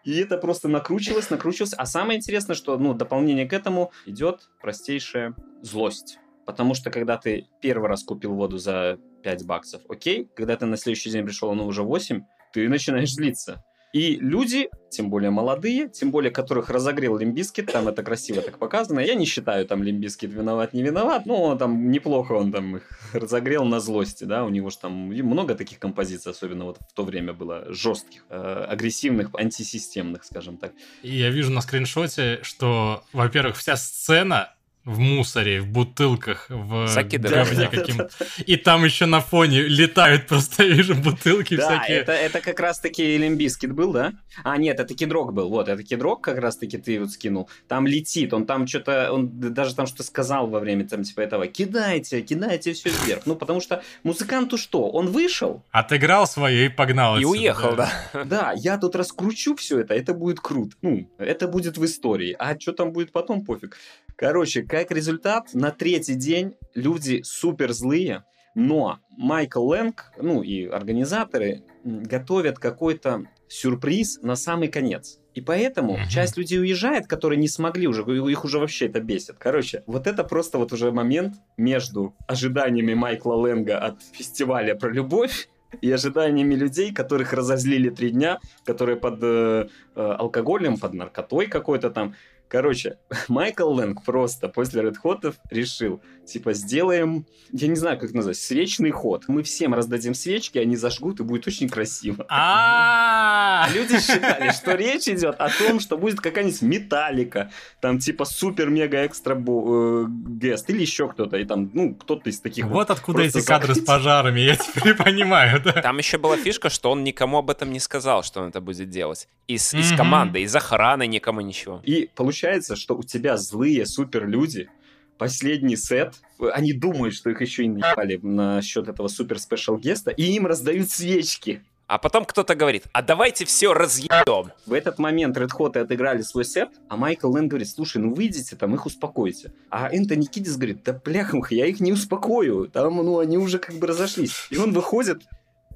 [0.03, 1.74] И это просто накручивалось, накручивалось.
[1.74, 6.20] А самое интересное, что ну, дополнение к этому идет простейшая злость.
[6.45, 10.78] Потому что когда ты первый раз купил воду за 5 баксов, окей, когда ты на
[10.78, 12.22] следующий день пришел, оно уже 8,
[12.53, 13.66] ты начинаешь злиться.
[13.94, 18.60] И люди, тем более молодые, тем более которых разогрел Limp Bizkit, там это красиво так
[18.60, 19.00] показано.
[19.00, 22.90] Я не считаю там Limp Bizkit виноват, не виноват, но там неплохо он там их
[23.14, 27.04] разогрел на злости, да, у него же там много таких композиций, особенно вот в то
[27.04, 30.74] время было жестких, э, агрессивных, антисистемных, скажем так.
[31.02, 34.54] И я вижу на скриншоте, что, во-первых, вся сцена
[34.88, 37.50] в мусоре, в бутылках, в Закидывают.
[37.50, 38.10] говне Да, да, каким да,
[38.46, 41.98] И там еще на фоне летают просто, я вижу, бутылки Да, всякие.
[41.98, 44.14] это, это как раз-таки Limp Bizkit был, да?
[44.44, 45.50] А, нет, это Kid Rock был.
[45.50, 47.50] Вот, это Kid Rock как раз-таки ты вот скинул.
[47.68, 51.48] Там летит, он там что-то, он даже там что сказал во время там типа этого.
[51.48, 53.24] Кидайте, кидайте все вверх.
[53.26, 54.90] Ну, потому что музыканту что?
[54.90, 55.64] Он вышел?
[55.72, 57.92] Отыграл свое и погнал И отсюда, уехал, да.
[58.26, 60.76] Да, я тут раскручу все это, это будет круто.
[60.82, 62.36] Ну, это будет в истории.
[62.40, 63.78] А что там будет потом, пофиг.
[64.18, 68.24] Короче, как результат, на третий день люди супер злые,
[68.55, 75.20] но Майкл Лэнг, ну и организаторы, готовят какой-то сюрприз на самый конец.
[75.36, 76.09] И поэтому Мгм.
[76.09, 79.36] часть людей уезжает, которые не смогли уже, их уже вообще это бесит.
[79.38, 85.47] Короче, вот это просто вот уже момент между ожиданиями Майкла Лэнга от фестиваля про любовь
[85.82, 91.91] и ожиданиями людей, которых разозлили три дня, которые под э, э, алкоголем, под наркотой какой-то
[91.91, 92.15] там.
[92.48, 98.17] Короче, Майкл Лэнг просто после Red Hot'ов решил, типа, сделаем, я не знаю, как это
[98.17, 99.23] назвать, свечный ход.
[99.28, 102.25] Мы всем раздадим свечки, они зажгут, и будет очень красиво.
[102.30, 107.51] А люди считали, что речь идет о том, что будет какая-нибудь металлика,
[107.82, 112.89] там типа супер-мега-экстра э, гест или еще кто-то, и там, ну, кто-то из таких Вот
[112.89, 115.73] откуда эти кадры с пожарами, я теперь понимаю, да.
[115.73, 118.89] Там еще была фишка, что он никому об этом не сказал, что он это будет
[118.89, 119.28] делать.
[119.47, 121.82] Из, команды, из охраны никому ничего.
[121.84, 124.69] И получается, что у тебя злые суперлюди,
[125.18, 130.24] последний сет, они думают, что их еще и наебали насчет этого супер спешл геста, и
[130.24, 131.61] им раздают свечки.
[131.88, 134.51] А потом кто-то говорит, а давайте все разъедем.
[134.65, 138.57] В этот момент Red Hot отыграли свой сет, а Майкл Лэн говорит, слушай, ну выйдите
[138.57, 139.53] там, их успокойте.
[139.70, 143.76] А Энтони Кидис говорит, да бляхмуха, я их не успокою, там, ну, они уже как
[143.76, 144.47] бы разошлись.
[144.49, 145.24] И он выходит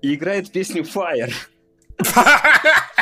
[0.01, 1.31] и играет песню Fire.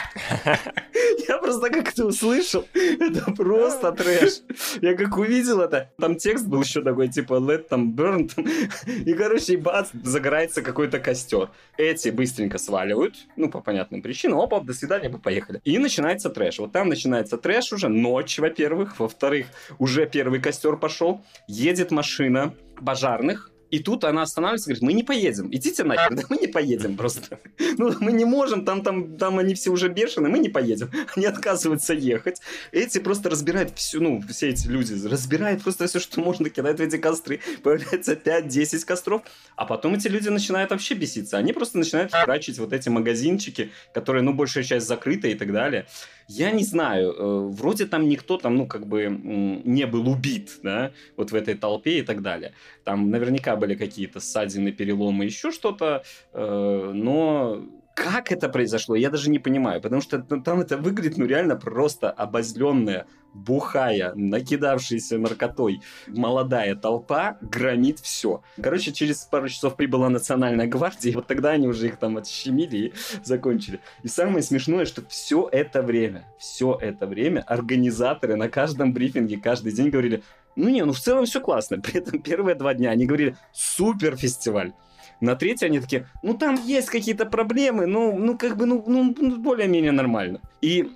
[1.27, 4.41] Я просто как это услышал, это просто трэш.
[4.81, 8.45] Я как увидел это, там текст был еще такой, типа, let them burn, там,
[8.87, 11.49] и, короче, бац, загорается какой-то костер.
[11.77, 15.61] Эти быстренько сваливают, ну, по понятным причинам, опа, до свидания, мы поехали.
[15.63, 16.59] И начинается трэш.
[16.59, 19.47] Вот там начинается трэш уже, ночь, во-первых, во-вторых,
[19.77, 22.53] уже первый костер пошел, едет машина
[22.83, 26.47] пожарных, и тут она останавливается и говорит, мы не поедем, идите нахер, да мы не
[26.47, 27.39] поедем просто.
[27.77, 30.91] Ну, мы не можем, там, там, там они все уже бешеные, мы не поедем.
[31.15, 32.41] Они отказываются ехать.
[32.73, 36.83] Эти просто разбирают всю, ну, все эти люди разбирают просто все, что можно, кидают в
[36.83, 37.39] эти костры.
[37.63, 39.21] Появляется 5-10 костров.
[39.55, 41.37] А потом эти люди начинают вообще беситься.
[41.37, 45.85] Они просто начинают храчить вот эти магазинчики, которые, ну, большая часть закрыта и так далее.
[46.27, 50.91] Я не знаю, э, вроде там никто там, ну, как бы не был убит, да,
[51.17, 52.53] вот в этой толпе и так далее.
[52.83, 56.03] Там наверняка были какие-то ссадины, переломы, еще что-то,
[56.33, 57.63] э, но
[57.99, 62.09] как это произошло, я даже не понимаю, потому что там это выглядит, ну, реально просто
[62.09, 68.41] обозленная, бухая, накидавшаяся наркотой молодая толпа громит все.
[68.61, 72.77] Короче, через пару часов прибыла национальная гвардия, и вот тогда они уже их там отщемили
[72.77, 73.81] и закончили.
[74.03, 79.73] И самое смешное, что все это время, все это время организаторы на каждом брифинге каждый
[79.73, 80.23] день говорили,
[80.55, 81.79] ну не, ну в целом все классно.
[81.81, 84.73] При этом первые два дня они говорили, супер фестиваль.
[85.21, 89.37] На третий они такие, ну там есть какие-то проблемы, ну, ну как бы, ну, ну
[89.37, 90.39] более-менее нормально.
[90.61, 90.91] И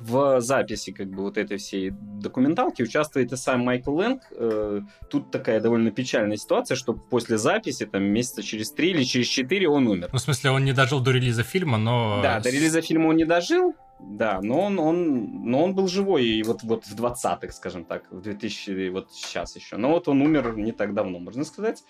[0.00, 4.22] в записи как бы вот этой всей документалки участвует и сам Майкл Лэнг.
[4.32, 4.80] Э,
[5.10, 9.68] тут такая довольно печальная ситуация, что после записи, там, месяца через три или через четыре
[9.68, 10.10] он умер.
[10.12, 12.20] Ну, в смысле, он не дожил до релиза фильма, но...
[12.22, 16.26] Да, до релиза фильма он не дожил, да, но он, он, но он был живой
[16.26, 19.76] и вот, вот в 20-х, скажем так, в 2000, вот сейчас еще.
[19.76, 21.84] Но вот он умер не так давно, можно сказать.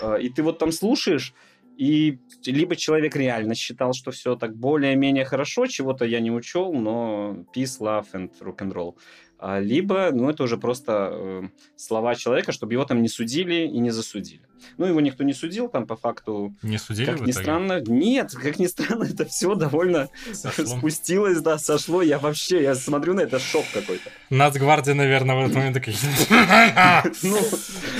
[0.00, 1.34] Э, и ты вот там слушаешь,
[1.76, 7.44] и либо человек реально считал, что все так более-менее хорошо, чего-то я не учел, но
[7.54, 8.94] peace, love and rock and roll.
[9.38, 11.42] А, либо, ну, это уже просто э,
[11.76, 14.40] слова человека, чтобы его там не судили и не засудили.
[14.78, 16.54] Ну, его никто не судил, там по факту...
[16.62, 20.78] Не судили Как ни странно, нет, как ни странно, это все довольно сошло.
[20.78, 22.02] спустилось, да, сошло.
[22.02, 24.10] Я вообще, я смотрю на это, шок какой-то.
[24.30, 25.96] Нацгвардия, наверное, в этот момент такие...
[27.22, 27.38] Ну,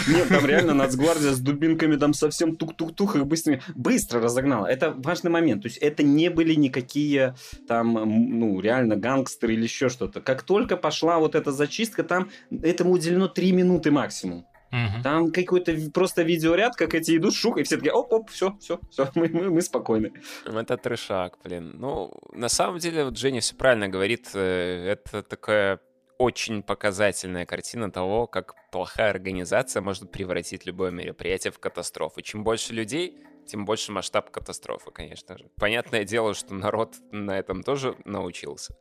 [0.09, 4.67] нет, там реально Нацгвардия с дубинками там совсем тук-тук-тук их быстро, быстро разогнала.
[4.67, 5.63] Это важный момент.
[5.63, 7.35] То есть это не были никакие
[7.69, 10.21] там, ну, реально гангстеры или еще что-то.
[10.21, 14.47] Как только пошла вот эта зачистка, там этому уделено 3 минуты максимум.
[14.77, 15.03] Угу.
[15.03, 19.11] Там какой-то просто видеоряд, как эти идут, шук, и все такие, оп-оп, все, все, все,
[19.15, 20.13] мы, мы, мы спокойны.
[20.45, 21.77] Это трешак, блин.
[21.79, 25.81] Ну, на самом деле, вот Женя все правильно говорит, э, это такая
[26.19, 32.21] очень показательная картина того, как плохая организация может превратить любое мероприятие в катастрофу.
[32.23, 35.49] Чем больше людей, тем больше масштаб катастрофы, конечно же.
[35.59, 38.77] Понятное дело, что народ на этом тоже научился,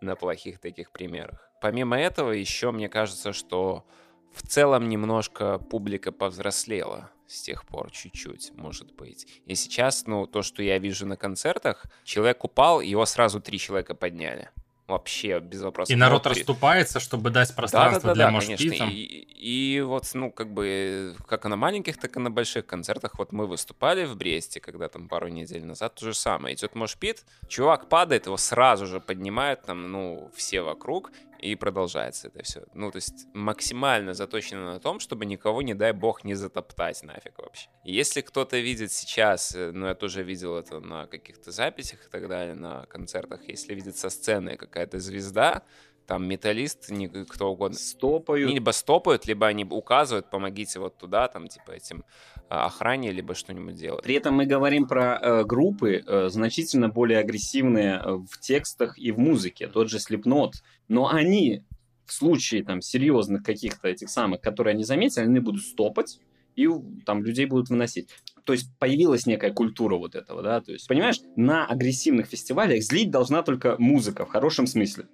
[0.00, 1.50] на плохих таких примерах.
[1.60, 3.86] Помимо этого, еще мне кажется, что
[4.34, 9.26] в целом немножко публика повзрослела с тех пор чуть-чуть, может быть.
[9.46, 13.94] И сейчас, ну, то, что я вижу на концертах, человек упал, его сразу три человека
[13.94, 14.50] подняли.
[14.86, 15.90] Вообще без вопросов.
[15.90, 18.84] И народ вот, расступается, чтобы дать пространство да, да, да, для да, конечно.
[18.84, 23.18] И, и вот, ну, как бы, как и на маленьких, так и на больших концертах.
[23.18, 26.54] Вот мы выступали в Бресте, когда там пару недель назад, то же самое.
[26.54, 31.12] Идет мошпит, чувак падает, его сразу же поднимают, там, ну, все вокруг,
[31.44, 32.62] и продолжается это все.
[32.72, 37.38] Ну, то есть максимально заточено на том, чтобы никого, не дай бог, не затоптать нафиг
[37.38, 37.68] вообще.
[37.84, 42.28] Если кто-то видит сейчас, э, ну, я тоже видел это на каких-то записях и так
[42.28, 45.62] далее, на концертах, если видит со сцены какая-то звезда,
[46.06, 46.90] там металлист,
[47.28, 47.78] кто угодно.
[47.78, 48.50] Стопают.
[48.50, 52.04] Либо стопают, либо они указывают, помогите вот туда, там, типа, этим
[52.48, 54.04] охране, либо что-нибудь делать.
[54.04, 59.12] При этом мы говорим про э, группы, э, значительно более агрессивные э, в текстах и
[59.12, 59.66] в музыке.
[59.66, 60.52] Тот же Slipknot.
[60.88, 61.62] Но они
[62.06, 66.20] в случае там серьезных каких-то этих самых, которые они заметили, они будут стопать,
[66.54, 66.68] и
[67.04, 68.08] там людей будут выносить.
[68.44, 73.10] То есть появилась некая культура вот этого, да, то есть, понимаешь, на агрессивных фестивалях злить
[73.10, 75.06] должна только музыка в хорошем смысле.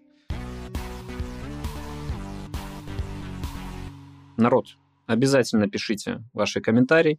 [4.36, 4.76] Народ,
[5.10, 7.18] обязательно пишите ваши комментарии,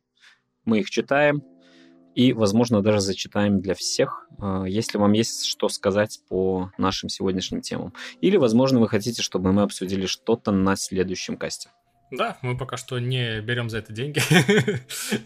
[0.66, 1.44] мы их читаем
[2.16, 7.62] и, возможно, даже зачитаем для всех, а, если вам есть что сказать по нашим сегодняшним
[7.62, 7.94] темам.
[8.22, 11.70] Или, возможно, вы хотите, чтобы мы обсудили что-то на следующем касте.
[12.12, 14.22] Да, мы пока что не берем за это деньги.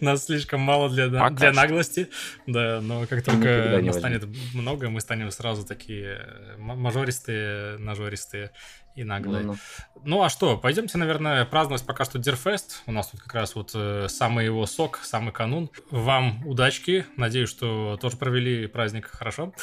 [0.00, 2.08] Нас слишком мало для, для наглости.
[2.46, 4.24] Да, но как только нас станет
[4.54, 6.20] много, мы станем сразу такие
[6.58, 8.52] мажористые, нажористые
[8.96, 9.44] и наглые.
[9.44, 9.58] Ну-ну.
[10.04, 12.82] Ну а что, пойдемте, наверное, праздновать пока что Дирфест.
[12.86, 15.70] У нас тут как раз вот э, самый его сок, самый канун.
[15.90, 17.06] Вам удачки.
[17.16, 19.52] Надеюсь, что тоже провели праздник хорошо.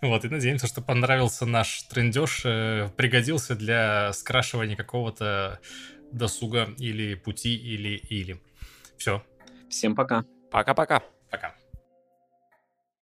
[0.00, 5.60] Вот, и надеемся, что понравился наш трендеж, э, пригодился для скрашивания какого-то
[6.10, 8.42] досуга или пути, или или.
[8.98, 9.22] Все,
[9.68, 10.24] Всем пока.
[10.50, 11.02] Пока-пока.
[11.30, 11.54] пока.